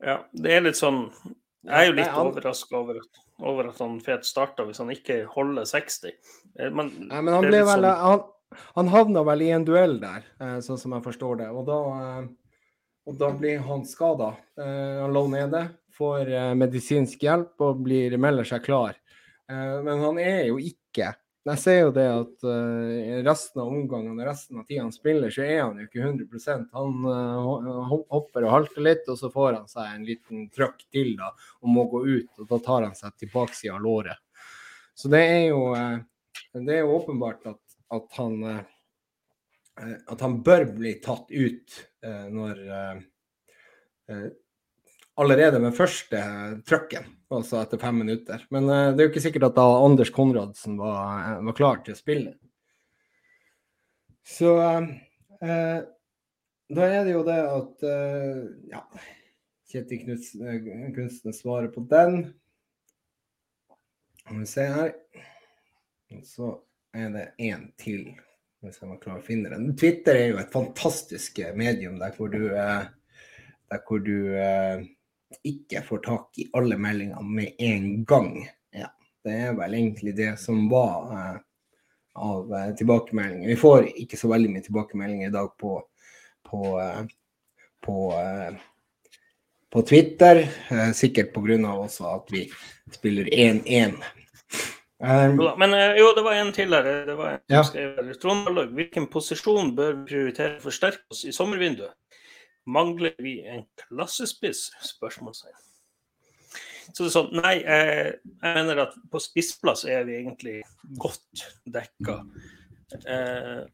[0.00, 1.10] Ja, det er litt sånn
[1.66, 5.26] Jeg er jo litt overraska over, at- over at han Fet starta hvis han ikke
[5.28, 6.12] holder 60.
[6.58, 8.22] Eh, Men, Nei, men han det ble vel sånn- han,
[8.76, 11.48] han havna vel i en duell der, eh, sånn som jeg forstår det.
[11.50, 12.28] Og da,
[13.10, 14.34] og da blir han skada.
[14.58, 15.64] Eh, han lå nede,
[15.98, 18.94] får eh, medisinsk hjelp og blir, melder seg klar.
[19.50, 21.16] Eh, men han er jo ikke
[21.48, 22.42] Jeg ser jo det at
[23.24, 27.06] resten av omgangene, resten av tida han spiller, så er han jo ikke 100 Han
[28.10, 31.30] hopper og halter litt, og så får han seg en liten trøkk til da,
[31.64, 32.28] og må gå ut.
[32.36, 34.20] Og da tar han seg til baksida av låret.
[34.92, 35.62] Så det er jo
[36.60, 37.62] det er jo åpenbart at,
[37.96, 38.36] at han
[39.80, 43.02] at han bør bli tatt ut når eh,
[44.10, 44.30] eh,
[45.20, 48.40] Allerede med første eh, trøkken, altså etter fem minutter.
[48.54, 51.82] Men eh, det er jo ikke sikkert at da Anders Konradsen var, eh, var klar
[51.84, 52.32] til å spille.
[54.24, 55.80] Så eh,
[56.70, 58.84] da er det jo det at eh, Ja.
[59.70, 62.24] Kjetil Knutsen svarer på den.
[64.18, 64.90] Skal vi se her.
[66.26, 66.48] Så
[66.90, 68.08] er det én til.
[68.60, 69.70] Hvis jeg må klare å finne den.
[69.78, 72.82] Twitter er jo et fantastisk medium der hvor du, eh,
[73.72, 74.82] der hvor du eh,
[75.48, 78.34] ikke får tak i alle meldingene med en gang.
[78.76, 78.90] Ja,
[79.24, 81.38] det er vel egentlig det som var eh,
[82.20, 83.48] av eh, tilbakemeldinger.
[83.48, 85.78] Vi får ikke så veldig mye tilbakemeldinger i dag på,
[86.50, 87.02] på, eh,
[87.86, 88.60] på, eh,
[89.72, 90.44] på Twitter.
[90.68, 91.76] Eh, sikkert pga.
[92.12, 92.50] at vi
[92.92, 94.02] spiller 1-1.
[95.00, 96.84] Um, Men eh, jo, det var en til her.
[97.06, 97.62] Det var en Ja.
[97.64, 98.12] skrev.
[98.20, 101.94] Trond hvilken posisjon bør vi prioritere å forsterke oss i sommervinduet?
[102.66, 104.66] Mangler vi en klassespiss?
[104.84, 105.56] Spørsmålstegn.
[106.92, 110.62] Så det er sånn, nei, eh, jeg mener at på spissplass er vi egentlig
[110.98, 112.18] godt dekka.
[113.06, 113.64] Eh,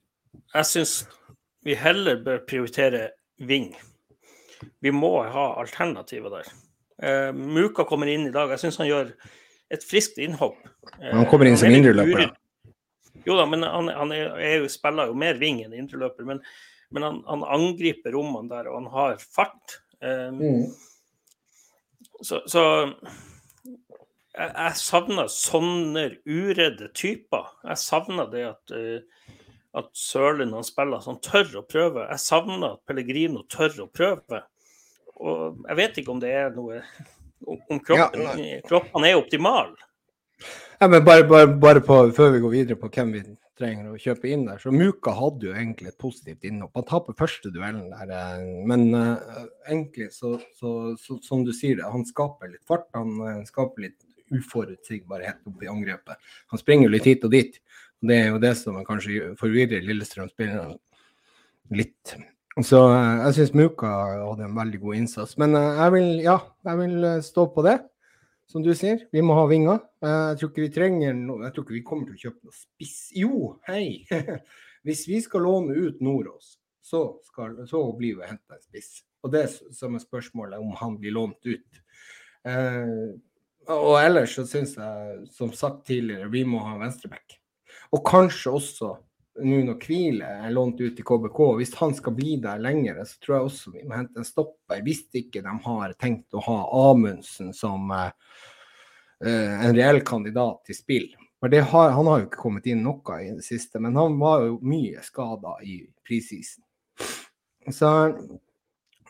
[0.54, 1.06] jeg syns
[1.64, 3.10] vi heller bør prioritere
[3.40, 3.74] ving.
[4.82, 6.52] Vi må ha alternativer der.
[7.02, 8.50] Eh, Muka kommer inn i dag.
[8.50, 9.10] Jeg syns han gjør
[9.72, 10.58] et friskt innhopp.
[11.00, 12.72] Han kommer inn som er indreløper, da.
[13.26, 16.26] Jo da, men han, han er, er jo, spiller jo mer ving enn indreløper.
[16.28, 16.42] Men,
[16.94, 19.80] men han, han angriper rommene der, og han har fart.
[19.98, 20.66] Um, mm.
[22.20, 22.62] så, så
[24.36, 27.50] jeg, jeg savner sånne uredde typer.
[27.66, 29.34] Jeg savner det at, uh,
[29.82, 32.06] at Sørlund han spiller, så han tør å prøve.
[32.12, 34.44] Jeg savner at Pellegrino tør å prøve.
[35.16, 36.84] Og jeg vet ikke om det er noe
[37.44, 39.74] Om kroppen, kroppen, kroppen er optimal.
[40.78, 43.22] Ja, men bare, bare, bare på, før vi går videre på hvem vi
[43.56, 46.74] trenger å kjøpe inn der, så Muka hadde jo egentlig et positivt innhopp.
[46.76, 51.78] Han taper første duellen der, eh, men uh, egentlig så, så, så, som du sier
[51.78, 52.90] det, han skaper litt fart.
[52.96, 54.04] Han uh, skaper litt
[54.36, 56.20] uforutsigbarhet oppe i angrepet.
[56.52, 57.56] Han springer litt hit og dit.
[58.02, 60.76] og Det er jo det som kanskje forvirrer Lillestrøm-spillerne
[61.80, 62.16] litt.
[62.64, 65.36] Så eh, jeg syns Muka hadde en veldig god innsats.
[65.40, 67.76] Men eh, jeg vil, ja, jeg vil eh, stå på det
[68.48, 69.80] som du sier, vi må ha vinger.
[70.06, 72.54] Jeg tror ikke vi trenger noe, jeg tror ikke vi kommer til å kjøpe noe
[72.54, 73.00] spiss.
[73.18, 74.06] Jo, hei!
[74.86, 79.00] Hvis vi skal låne ut Nordås, så, skal, så blir vi henta en spiss.
[79.26, 81.80] Og det som er spørsmålet om han blir lånt ut.
[83.74, 87.40] Og ellers så syns jeg, som sagt tidligere, vi må ha venstreback.
[87.90, 88.92] Og kanskje også
[89.42, 93.20] nå når Kvile er lånt ut til KBK, hvis han skal bli der lenger, så
[93.20, 94.82] tror jeg også vi må hente en stopper.
[94.86, 96.58] Hvis ikke de har tenkt å ha
[96.90, 98.10] Amundsen som eh,
[99.24, 101.08] eh, en reell kandidat til spill.
[101.46, 104.56] Har, han har jo ikke kommet inn noe i det siste, men han var jo
[104.66, 106.64] mye skada i prisisen.
[107.70, 107.90] Så,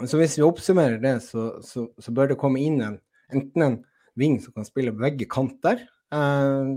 [0.03, 2.99] så hvis vi oppsummerer det, så, så, så bør det komme inn en,
[3.33, 3.79] enten en
[4.19, 6.75] ving som kan spille begge kanter, eh,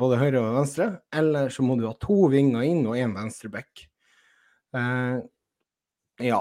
[0.00, 3.86] både høyre og venstre, eller så må du ha to vinger inn og én venstreback.
[4.74, 5.22] Uh,
[6.22, 6.40] ja.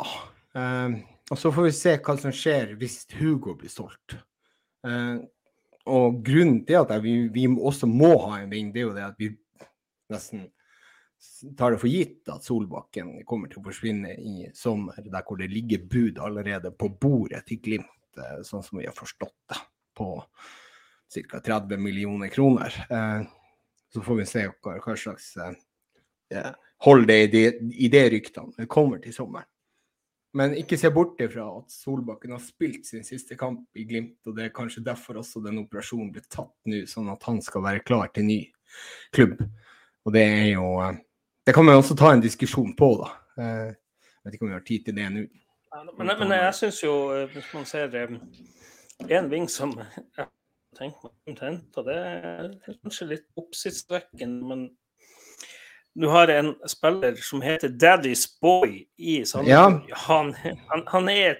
[0.57, 0.99] Uh,
[1.31, 4.17] og så får vi se hva som skjer hvis Hugo blir solgt.
[4.85, 5.21] Uh,
[5.89, 9.07] og grunnen til at vi, vi også må ha en ving, det er jo det
[9.07, 9.33] at vi
[10.13, 10.47] nesten
[11.57, 15.51] tar det for gitt at Solbakken kommer til å forsvinne i sommer, der hvor det
[15.51, 19.59] ligger bud allerede på bordet til Glimt, eh, sånn som vi har forstått det,
[19.97, 20.09] på
[21.13, 21.39] ca.
[21.39, 22.75] 30 millioner kroner.
[22.89, 23.25] Eh,
[23.93, 26.51] så får vi se hva, hva slags eh,
[26.85, 27.43] hold det i det,
[27.85, 28.55] i det ryktene.
[28.57, 29.47] Det kommer til sommeren.
[30.33, 34.33] Men ikke se bort ifra at Solbakken har spilt sin siste kamp i Glimt, og
[34.33, 37.83] det er kanskje derfor også den operasjonen ble tatt nå, sånn at han skal være
[37.85, 38.39] klar til ny
[39.13, 39.43] klubb.
[40.03, 40.97] Og det er jo eh,
[41.45, 43.11] Det kan man også ta en diskusjon på, da.
[43.37, 43.71] Eh,
[44.23, 45.23] Jeg vet ikke om vi har tid til det nå.
[45.97, 49.73] Men, men jeg syns jo, eh, hvis man ser en ving som
[50.81, 51.77] jeg meg omtrent.
[51.77, 52.47] Og det er
[52.83, 54.63] kanskje litt oppsiktsvekkende, men
[55.93, 59.91] du har en spiller som heter Daddy's Boy i Sandefjord.
[60.07, 60.31] Han,
[60.71, 61.35] han, han, er,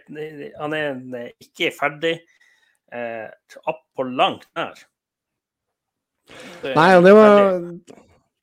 [0.59, 2.19] han er ikke ferdig
[2.93, 3.29] eh,
[3.65, 4.77] opp på langt nær.
[6.63, 7.39] Nei, det var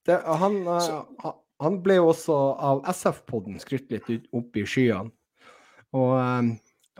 [0.05, 0.89] det, han, eh,
[1.23, 5.11] han- han ble jo også av SF-podden skrytt litt opp i skyene.
[5.93, 6.47] Og eh,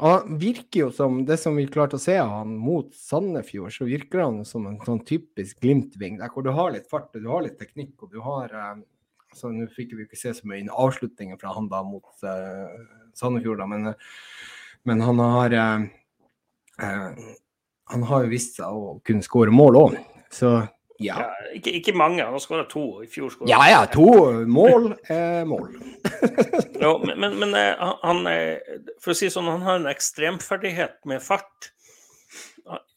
[0.01, 3.85] han virker jo som det som vi klarte å se av han mot Sandefjord, så
[3.85, 7.29] virker han som en sånn typisk Glimt-ving, der hvor du har litt fart og du
[7.29, 8.55] har litt teknikk, og du har
[9.31, 12.73] altså Nå fikk vi ikke se så mye avslutninger fra han da mot uh,
[13.17, 14.11] Sandefjord, da, men, eh,
[14.89, 15.85] men han har uh,
[16.81, 17.07] eh,
[17.93, 19.97] Han har jo vist seg å kunne skåre mål òg,
[20.31, 20.61] så
[21.03, 21.17] ja.
[21.23, 22.83] Ja, ikke, ikke mange, han har skåra to.
[23.03, 24.05] I fjor skåra Ja ja, to
[24.47, 25.69] mål er mål.
[26.81, 30.99] Jo, men, men, men eh, han- er- For å si sånn, han har en ekstremferdighet
[31.09, 31.71] med fart.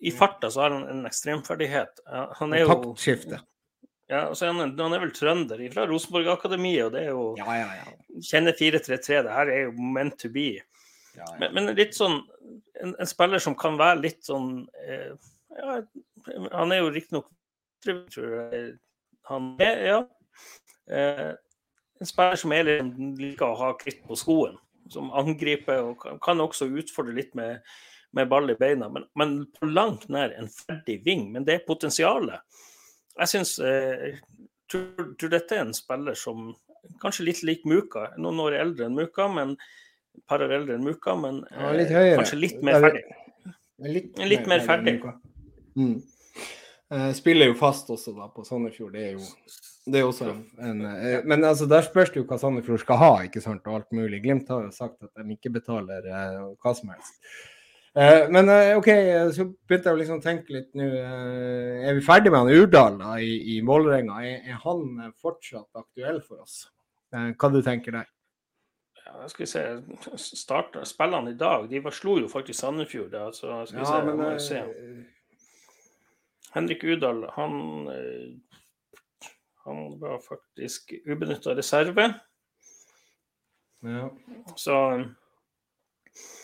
[0.04, 2.00] I farta så har han en ekstremferdighet.
[2.06, 3.40] Eh, Han er jo Taktskifte.
[4.08, 7.68] Ja, altså han, han er vel trønder fra Rosenborg-akademiet, og det er jo Ja, ja,
[7.80, 7.94] ja.
[8.20, 9.22] Kjenner 4-3-3.
[9.24, 10.50] Det her er jo meant to be.
[11.16, 11.30] ja, ja.
[11.40, 12.20] Men, men litt sånn
[12.82, 15.12] en, en spiller som kan være litt sånn eh,
[15.56, 15.78] ja,
[16.52, 17.28] Han er jo riktignok
[17.84, 18.74] tror jeg
[19.30, 19.98] han er, ja.
[20.90, 21.32] Eh,
[22.00, 24.58] en spiller som er litt, liker å ha kritt på skoen.
[24.92, 27.62] Som angriper og kan, kan også utfordre litt med,
[28.16, 28.90] med ball i beina.
[28.92, 31.30] Men, men på langt nær en ferdig ving.
[31.32, 32.44] Men det er potensialet.
[33.14, 34.18] Jeg syns eh,
[34.70, 36.50] tror, tror dette er en spiller som
[37.00, 38.10] kanskje litt lik Muka.
[38.20, 39.56] Noen år eldre enn Muka, men
[40.28, 43.04] par år eldre enn Muka, men Ja, litt eh, kanskje litt mer ferdig.
[43.84, 44.98] Litt, Litt mer ferdig.
[45.74, 45.96] Mm.
[46.94, 48.92] Eh, spiller jo fast også da på Sandefjord.
[48.94, 49.24] Det er jo
[49.84, 50.30] det er også
[50.64, 53.80] en, eh, Men altså, der spørs det jo hva Sandefjord skal ha, ikke sant, og
[53.80, 54.22] alt mulig.
[54.22, 57.18] Glimt har jo sagt at de ikke betaler eh, hva som helst.
[57.94, 58.88] Men OK,
[59.30, 60.82] så begynte jeg å liksom tenke litt nå.
[60.82, 64.16] er vi ferdig med han Urdal da, i, i Vålerenga?
[64.26, 66.56] Er, han fortsatt aktuell for oss?
[67.14, 68.08] Hva du tenker der?
[69.04, 69.62] Ja, skal vi se,
[70.18, 71.68] starter spillene i dag.
[71.70, 73.12] De var, slo jo faktisk Sandefjord.
[73.14, 74.64] Da, så skal vi se, men se.
[76.54, 78.58] Eh, Henrik Udal, han, eh,
[79.64, 82.14] han var faktisk ubenytta reserve.
[83.82, 84.10] ja,
[84.56, 85.04] Så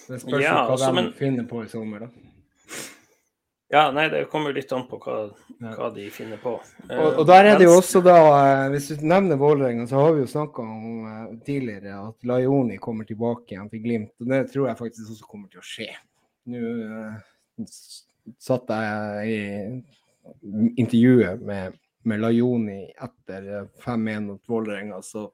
[0.09, 2.09] det spørs Ja, hva altså, de men- finner på i sommer, da.
[3.71, 5.75] ja, nei, det kommer litt an på hva, Ja.
[5.77, 6.61] hva de finner på.
[6.91, 8.17] Eh, Og, og der er det jo også da,
[8.65, 12.79] eh, hvis du nevner Vålerenga, så har vi jo snakka om eh, tidligere at Laioni
[12.79, 14.13] kommer tilbake igjen til Glimt.
[14.21, 15.89] Og det tror jeg faktisk også kommer til å skje.
[16.47, 17.65] Nå eh,
[18.39, 19.85] satt jeg i
[20.77, 25.29] intervjuet med, med Lajoni etter eh, 5-1 mot Vålerenga, så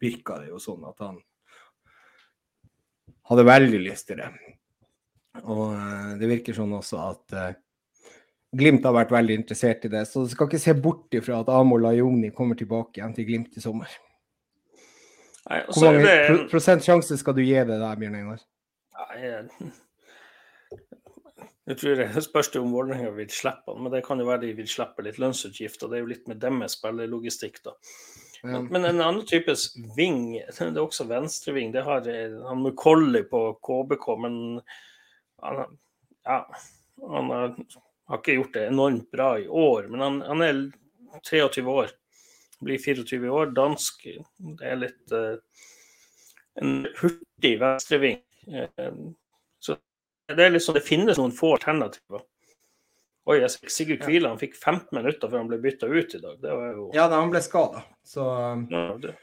[0.00, 1.20] virka det jo sånn at han
[3.26, 4.30] hadde veldig lyst til det.
[5.44, 7.54] Og eh, det virker sånn også at uh,
[8.56, 11.48] Glimt har vært veldig interessert i det, så du skal ikke se bort ifra at
[11.52, 13.90] Amo Lajoni kommer tilbake igjen til Glimt i sommer.
[15.50, 18.40] Nei, Hvor mange det pro en- prosent sjanse skal du gi det der, Bjørn Einar?
[18.96, 19.34] Nei,
[21.66, 24.40] jeg- tror det spørs det om Vålerenga vil slippe han, men det kan jo være
[24.46, 25.88] de vil slippe litt lønnsutgifter.
[25.88, 27.74] Det er jo litt med deres spillerlogistikk, da.
[28.42, 33.24] Men, men en annen types ving, det er også venstreving, det har eh, han Mukolli
[33.26, 34.36] på KBK, men
[35.42, 35.78] han,
[36.24, 36.40] ja,
[37.00, 37.56] han har,
[38.08, 39.88] har ikke gjort det enormt bra i år.
[39.90, 40.62] Men han, han er
[41.26, 41.90] 23 år,
[42.64, 44.06] blir 24 år, dansk.
[44.60, 45.36] Det er litt uh,
[46.62, 48.20] en hurtig venstreving.
[48.46, 48.90] Så
[50.32, 52.24] det er liksom, det finnes noen få alternativer.
[53.26, 56.36] Oi, Sigurd Kvile han fikk 15 minutter før han ble bytta ut i dag.
[56.42, 59.16] Det var jo Ja, da, han ble skada, så um, ja, det,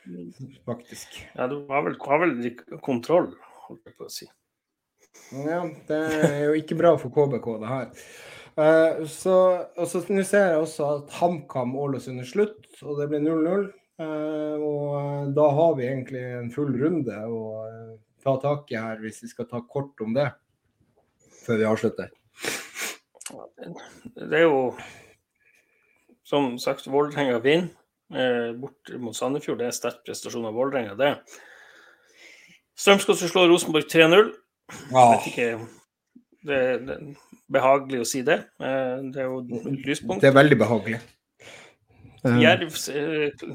[0.68, 1.22] faktisk.
[1.38, 2.34] ja, du har vel, har vel
[2.84, 3.30] kontroll,
[3.70, 4.28] holdt jeg på å si.
[5.32, 8.12] Ja, det er jo ikke bra for KBK, det her.
[8.60, 9.38] Uh, så
[9.80, 13.70] og så nå ser jeg også at HamKam Ålesund er slutt, og det blir 0-0.
[14.04, 17.91] Uh, og eh, da har vi egentlig en full runde å eh,
[18.26, 20.32] ta tak i her, hvis vi skal ta kort om det
[21.46, 22.12] før vi avslutter.
[24.16, 24.60] Det er jo
[26.28, 27.70] som sagt Vålerenga vinner
[28.14, 29.60] eh, bort mot Sandefjord.
[29.62, 31.14] Det er sterk prestasjon av Vålerenga, det.
[32.80, 34.32] Strømsgodset slår Rosenborg 3-0.
[34.89, 35.48] Vet ikke
[36.44, 37.04] det, det er
[37.54, 38.39] behagelig å si det.
[38.60, 40.24] Eh, Det er jo et lyspunkt.
[40.24, 41.02] Det er veldig behagelig.
[42.24, 43.46] Eh, Jerv eh,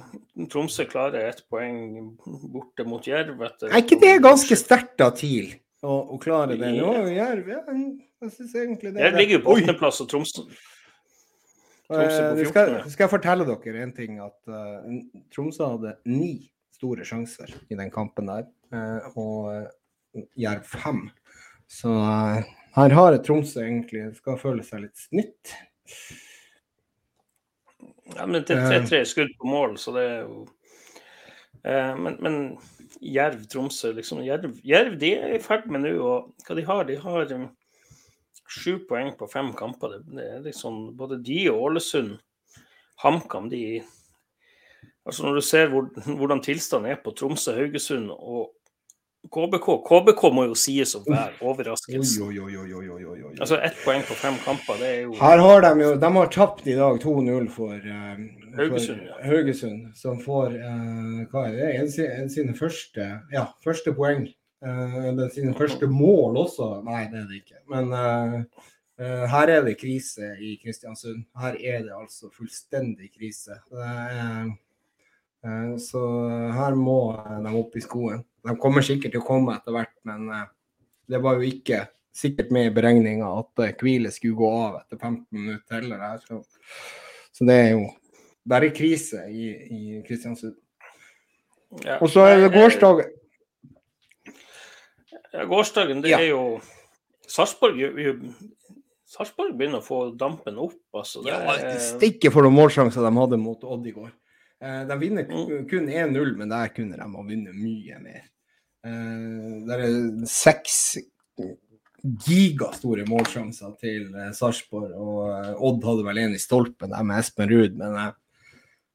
[0.52, 2.12] Tromsø klarer ett poeng
[2.52, 3.40] borte mot Jerv.
[3.42, 6.72] er ikke det ganske sterkt av TIL å, å klare det?
[6.78, 9.00] Nå, Jerv, ja, jeg synes egentlig det.
[9.00, 10.68] er Jerv ligger jo på åttendeplass, og Tromsø Tromsø på
[11.88, 14.84] Eh, skal, skal jeg fortelle dere en ting, at uh,
[15.32, 18.44] Tromsø hadde ni store sjanser i den kampen der,
[18.74, 21.06] uh, og uh, Jerv fem.
[21.68, 21.92] Så
[22.76, 25.54] her har Tromsø egentlig skal føle seg litt snytt.
[28.16, 30.46] Ja, men det er tre skudd på mål, så det er jo
[31.68, 32.36] Men, men
[33.02, 36.88] Jerv, Tromsø liksom, Jerv, Jerv de er i ferd med nå og Hva de har
[36.88, 36.96] de?
[37.02, 37.48] har um,
[38.48, 39.98] sju poeng på fem kamper.
[40.08, 42.16] Det, er liksom Både de og Ålesund,
[43.04, 43.82] HamKam, de
[45.08, 45.86] Altså Når du ser hvor,
[46.18, 48.50] hvordan tilstanden er på Tromsø, Haugesund og
[49.26, 52.22] KBK KBK må jo sies å være overraskelse.
[52.22, 53.32] oi, oi, oi, oi, oi, oi.
[53.34, 56.30] Altså ett poeng på fem kamper, det er jo Her har de jo De har
[56.32, 58.22] tapt i dag 2-0 for, eh,
[58.56, 59.18] Haugesund, for ja.
[59.26, 61.72] Haugesund, som får uh, Hva er det?
[61.80, 61.90] En,
[62.22, 64.28] en sine første Ja, første poeng.
[64.64, 66.70] Eh, eller sine første mål også.
[66.86, 67.60] Nei, det er det ikke.
[67.74, 68.64] Men uh,
[69.34, 71.26] her er det krise i Kristiansund.
[71.38, 73.60] Her er det altså fullstendig krise.
[75.78, 76.00] Så
[76.50, 76.96] her må
[77.44, 78.24] de opp i skoen.
[78.48, 80.46] De kommer sikkert til å komme etter hvert, men eh,
[81.12, 81.82] det var jo ikke
[82.18, 86.18] sikkert med i beregninga at eh, Hvile skulle gå av etter 15 minutter heller.
[86.24, 86.40] Så,
[87.36, 87.84] så det er jo
[88.48, 90.56] er krise i, i Kristiansund.
[91.84, 91.98] Ja.
[92.00, 93.10] Og så er det gårsdagen.
[95.34, 96.18] Ja, gårsdagen, det Ja.
[96.22, 96.60] er jo
[97.28, 97.76] Sarpsborg
[99.08, 101.22] Sarpsborg begynner å få dampen opp, altså.
[101.24, 104.10] Det, Ja, er- Stikke for noen målsjanser de hadde mot Odd i går.
[104.60, 105.68] Eh, De vinner Mm.
[105.68, 108.22] kun 1-0, men der kunne de ha vunnet mye mer.
[108.84, 110.98] Eh, Det er seks
[112.28, 117.18] gigastore målsjanser til eh, Sarpsborg, og eh, Odd hadde vel en i stolpen der med
[117.24, 117.98] Espen Ruud, men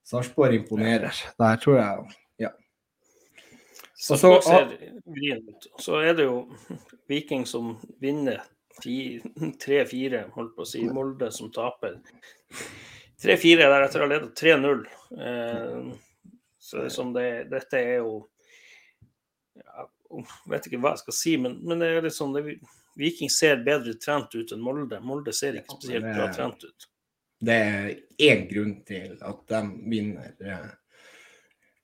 [0.07, 1.13] Sarpsborg imponerer.
[1.39, 2.15] Der tror jeg
[2.47, 2.51] ja.
[3.95, 5.67] Så- ut.
[5.79, 6.47] Så er det jo
[7.07, 8.41] Viking som vinner
[8.83, 10.81] 3-4, holdt på å si.
[10.89, 11.99] Molde som taper.
[13.23, 14.85] 3-4 deretter har ledet 3-0.
[15.19, 15.93] Eh,
[16.59, 18.23] så som det, dette er jo
[19.59, 19.89] ja,
[20.49, 22.57] Vet ikke hva jeg skal si, men, men det er litt sånn det,
[22.99, 24.99] Viking ser bedre trent ut enn Molde.
[25.01, 26.85] Molde ser ikke spesielt bra trent ut.
[27.43, 27.87] Det er
[28.21, 30.35] én grunn til at de vinner.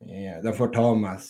[0.06, 1.26] eh, De får ta meg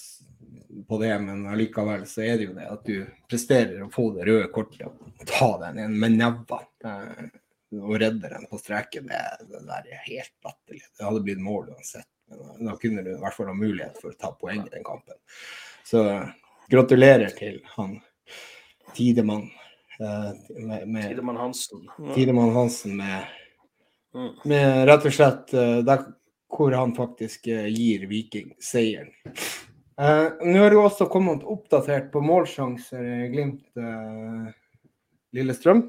[0.88, 4.28] på det, men allikevel så er det jo det at du presterer å få det
[4.28, 6.60] røde kortet og ta den inn med nevene
[6.92, 7.32] eh,
[7.80, 9.08] og redde den på streken.
[9.10, 10.84] Det, det der er helt latterlig.
[10.98, 12.10] Det hadde blitt mål uansett.
[12.30, 14.86] Men da kunne du i hvert fall ha mulighet for å ta poeng i den
[14.86, 15.18] kampen.
[15.90, 16.04] Så
[16.70, 17.98] gratulerer til han
[18.94, 19.50] Tidemann.
[20.00, 21.88] eh, med, med, Tidemann Hansen.
[21.98, 22.14] Ja.
[22.14, 23.36] Tidemann Hansen med
[24.10, 24.32] Mm.
[24.50, 26.08] med rett og slett eh, der
[26.50, 29.12] hvor han faktisk eh, gir Viking seieren.
[30.00, 34.48] Uh, Nå har det også kommet oppdatert på målsjanser i Glimt eh,
[35.36, 35.84] Lillestrøm.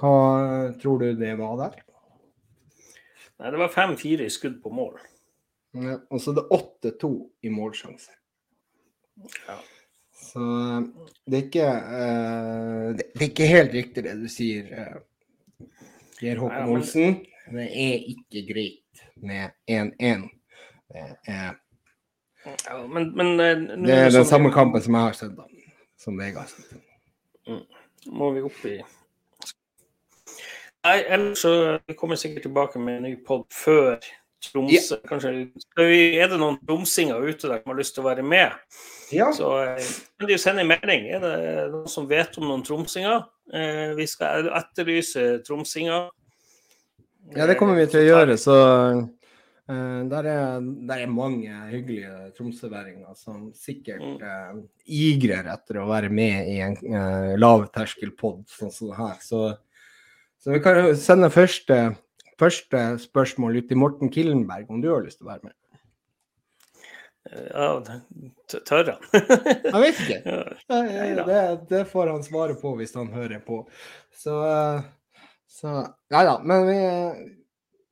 [0.00, 1.76] Hva eh, tror du det var der?
[3.38, 4.96] Nei, det var 5-4 i skudd på mål.
[5.78, 7.12] Ja, og så det er det 8-2
[7.44, 8.16] i målsjanser.
[9.48, 9.56] Ja.
[10.22, 10.40] Så
[11.26, 15.66] det er ikke uh, det, er ikke helt riktig det du sier, uh,
[16.20, 17.18] Geir Håkon Olsen.
[17.52, 20.28] Det er ikke greit med 1-1.
[20.92, 21.58] Det er
[22.44, 23.56] Ja, men, men eh,
[23.86, 25.44] Det er den sånn- samme kampen som jeg har sett, da.
[25.98, 27.68] Som Vegard har sett.
[28.06, 28.80] må vi opp i
[30.82, 34.00] Nei, ellers så kommer sikkert tilbake med en ny pod før
[34.42, 34.96] Tromsø.
[35.06, 35.30] Kanskje,
[35.78, 38.50] er det noen tromsinger ute der som har lyst til å være med?
[39.12, 39.30] Ja.
[39.36, 41.08] Så eh, kan de jo sende en melding.
[41.12, 41.36] Er det
[41.72, 43.24] noen som vet om noen tromsinger?
[43.52, 46.10] Eh, vi skal etterlyse tromsinger.
[47.36, 48.36] ja, det kommer vi til å gjøre.
[48.40, 54.62] Så eh, der, er, der er mange hyggelige tromsøværinger som sikkert Mm.
[54.86, 59.18] igrer etter å være med i en uh, lavterskelpod sånn som det her.
[59.22, 59.42] Så,
[60.42, 61.78] så vi kan sende første,
[62.40, 65.56] første spørsmål ut til Morten Killenberg, om du har lyst til å være med.
[67.30, 67.68] Ja,
[68.66, 69.04] tør han?
[69.12, 70.18] Jeg vet ikke.
[70.72, 71.26] Ja.
[71.26, 73.62] Det, det får han svare på hvis han hører på.
[74.16, 74.34] Så,
[75.50, 75.76] så
[76.12, 76.38] Nei da.
[76.44, 76.80] Men vi,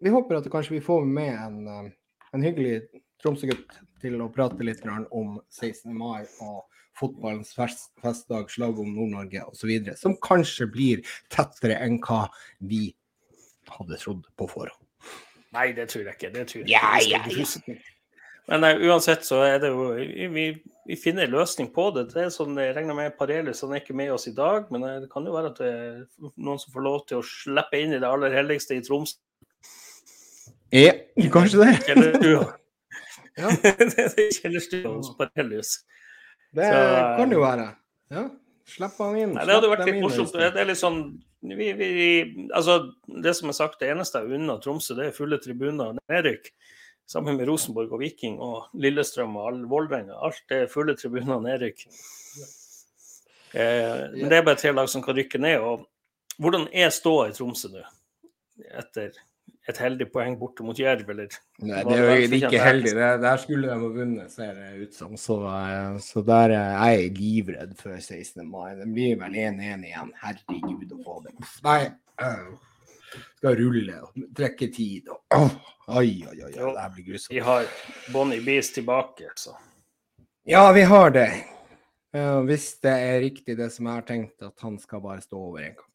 [0.03, 1.93] vi håper at kanskje vi får med en,
[2.35, 2.81] en hyggelig
[3.21, 5.93] Tromsø-gutt til å prate litt om 16.
[5.95, 6.65] mai og
[6.97, 9.73] fotballens fest, festdag, slag om Nord-Norge osv.
[9.97, 12.27] Som kanskje blir tettere enn hva
[12.59, 12.91] vi
[13.71, 14.87] hadde trodd på forhånd.
[15.55, 16.33] Nei, det tror jeg ikke.
[16.35, 17.79] Det tror jeg Ja, ja, ja.
[18.51, 19.93] Men nei, uansett så er det jo
[20.35, 20.47] Vi,
[20.91, 22.09] vi finner en løsning på det.
[22.11, 24.87] Det er sånn, Jeg regner med Parelius han er ikke med oss i dag, men
[25.05, 26.01] det kan jo være at det er
[26.35, 29.17] noen som får lov til å slippe inn i det aller helligste i Troms.
[30.75, 30.95] Ja,
[31.31, 31.77] kanskje det.
[31.89, 32.49] Kjellerstua.
[33.39, 33.49] Ja.
[33.63, 35.69] det er kjellerstua hos Parelius.
[36.53, 36.81] Det Så,
[37.17, 37.69] kan jo være.
[38.13, 38.25] Ja.
[38.69, 39.33] Slipp han inn.
[39.37, 40.35] Nei, det hadde vært litt morsomt.
[40.35, 40.99] Det er litt sånn
[41.41, 42.11] vi, vi,
[42.53, 46.03] altså, Det som er sagt, det eneste jeg unner Tromsø, det er fulle tribuner og
[46.11, 46.51] nedrykk.
[47.11, 50.15] Sammen med Rosenborg og Viking og Lillestrøm og all- Vålerenga.
[50.29, 51.87] Alt er fulle tribuner og nedrykk.
[53.55, 55.59] Eh, men det er bare tre lag som kan rykke ned.
[55.59, 55.89] og
[56.39, 57.83] Hvordan er ståa i Tromsø nå?
[58.79, 59.11] Etter
[59.69, 61.35] et heldig poeng borte mot Jerv, eller?
[61.63, 62.95] Nei, det er jo ikke heldig.
[62.95, 65.17] Det, der skulle de ha vunnet, ser det ut som.
[65.21, 68.47] Så, eh, så der er jeg livredd før 16.
[68.49, 68.75] mai.
[68.79, 70.15] Det blir vel 1-1 igjen.
[70.23, 71.35] Herregud, å få det.
[71.67, 71.81] Nei.
[72.23, 72.51] øh.
[73.41, 75.51] Skal rulle og trekke tid og oh,
[75.99, 76.37] Oi, oi.
[76.47, 77.33] oi, Det blir grusomt.
[77.35, 77.65] Vi har
[78.13, 79.57] Bonnie Bees tilbake, altså.
[80.47, 81.29] Ja, vi har det.
[82.17, 85.39] Uh, hvis det er riktig det som jeg har tenkt, at han skal bare stå
[85.51, 85.87] over en kamp.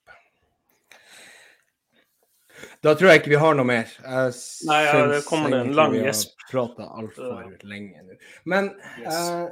[2.83, 3.89] Da tror jeg ikke vi har noe mer.
[3.99, 4.35] Jeg
[4.69, 6.31] Nei, ja, det kommer det en lang gjesp.
[6.35, 6.51] vi har.
[6.51, 8.15] Prata altfor lenge nå.
[8.45, 8.69] Men
[9.01, 9.17] Yes.
[9.31, 9.47] uh,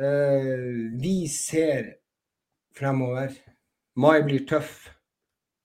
[0.00, 1.94] uh, vi ser
[2.76, 3.32] fremover.
[3.96, 4.90] Mai blir tøff,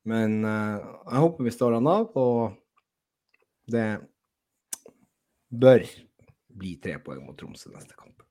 [0.08, 0.80] men uh,
[1.12, 2.56] jeg håper vi står han av, og
[3.72, 3.88] det
[5.52, 5.86] bør
[6.62, 8.24] bli tre poeng mot Tromsø neste kamp.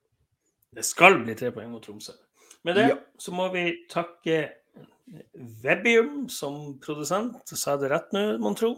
[0.74, 2.12] Det skal bli tre poeng mot Tromsø.
[2.64, 2.96] Med det Ja.
[3.18, 4.52] så må vi takke
[5.64, 8.76] Webium som produsent, sa jeg det rett nå, mon tro.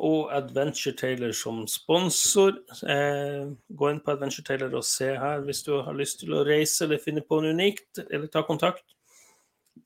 [0.00, 2.54] og Adventure Taylor som sponsor.
[2.88, 6.44] Eh, gå inn på Adventure Taylor og se her hvis du har lyst til å
[6.46, 8.84] reise eller finne på noe unikt, eller ta kontakt.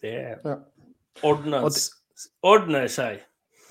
[0.00, 0.58] Det Ja.
[2.42, 3.22] Ordner, seg.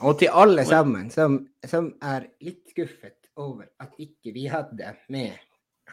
[0.03, 1.39] Og til alle sammen som,
[1.69, 5.37] som er litt skuffet over at ikke vi hadde med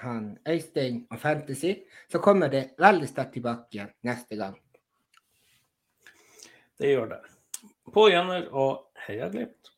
[0.01, 1.72] han Øystein og Fantasy,
[2.09, 4.56] så kommer det veldig sterkt tilbake neste gang.
[6.81, 7.20] Det gjør det.
[7.93, 9.72] På gjenhør og heia Glimt.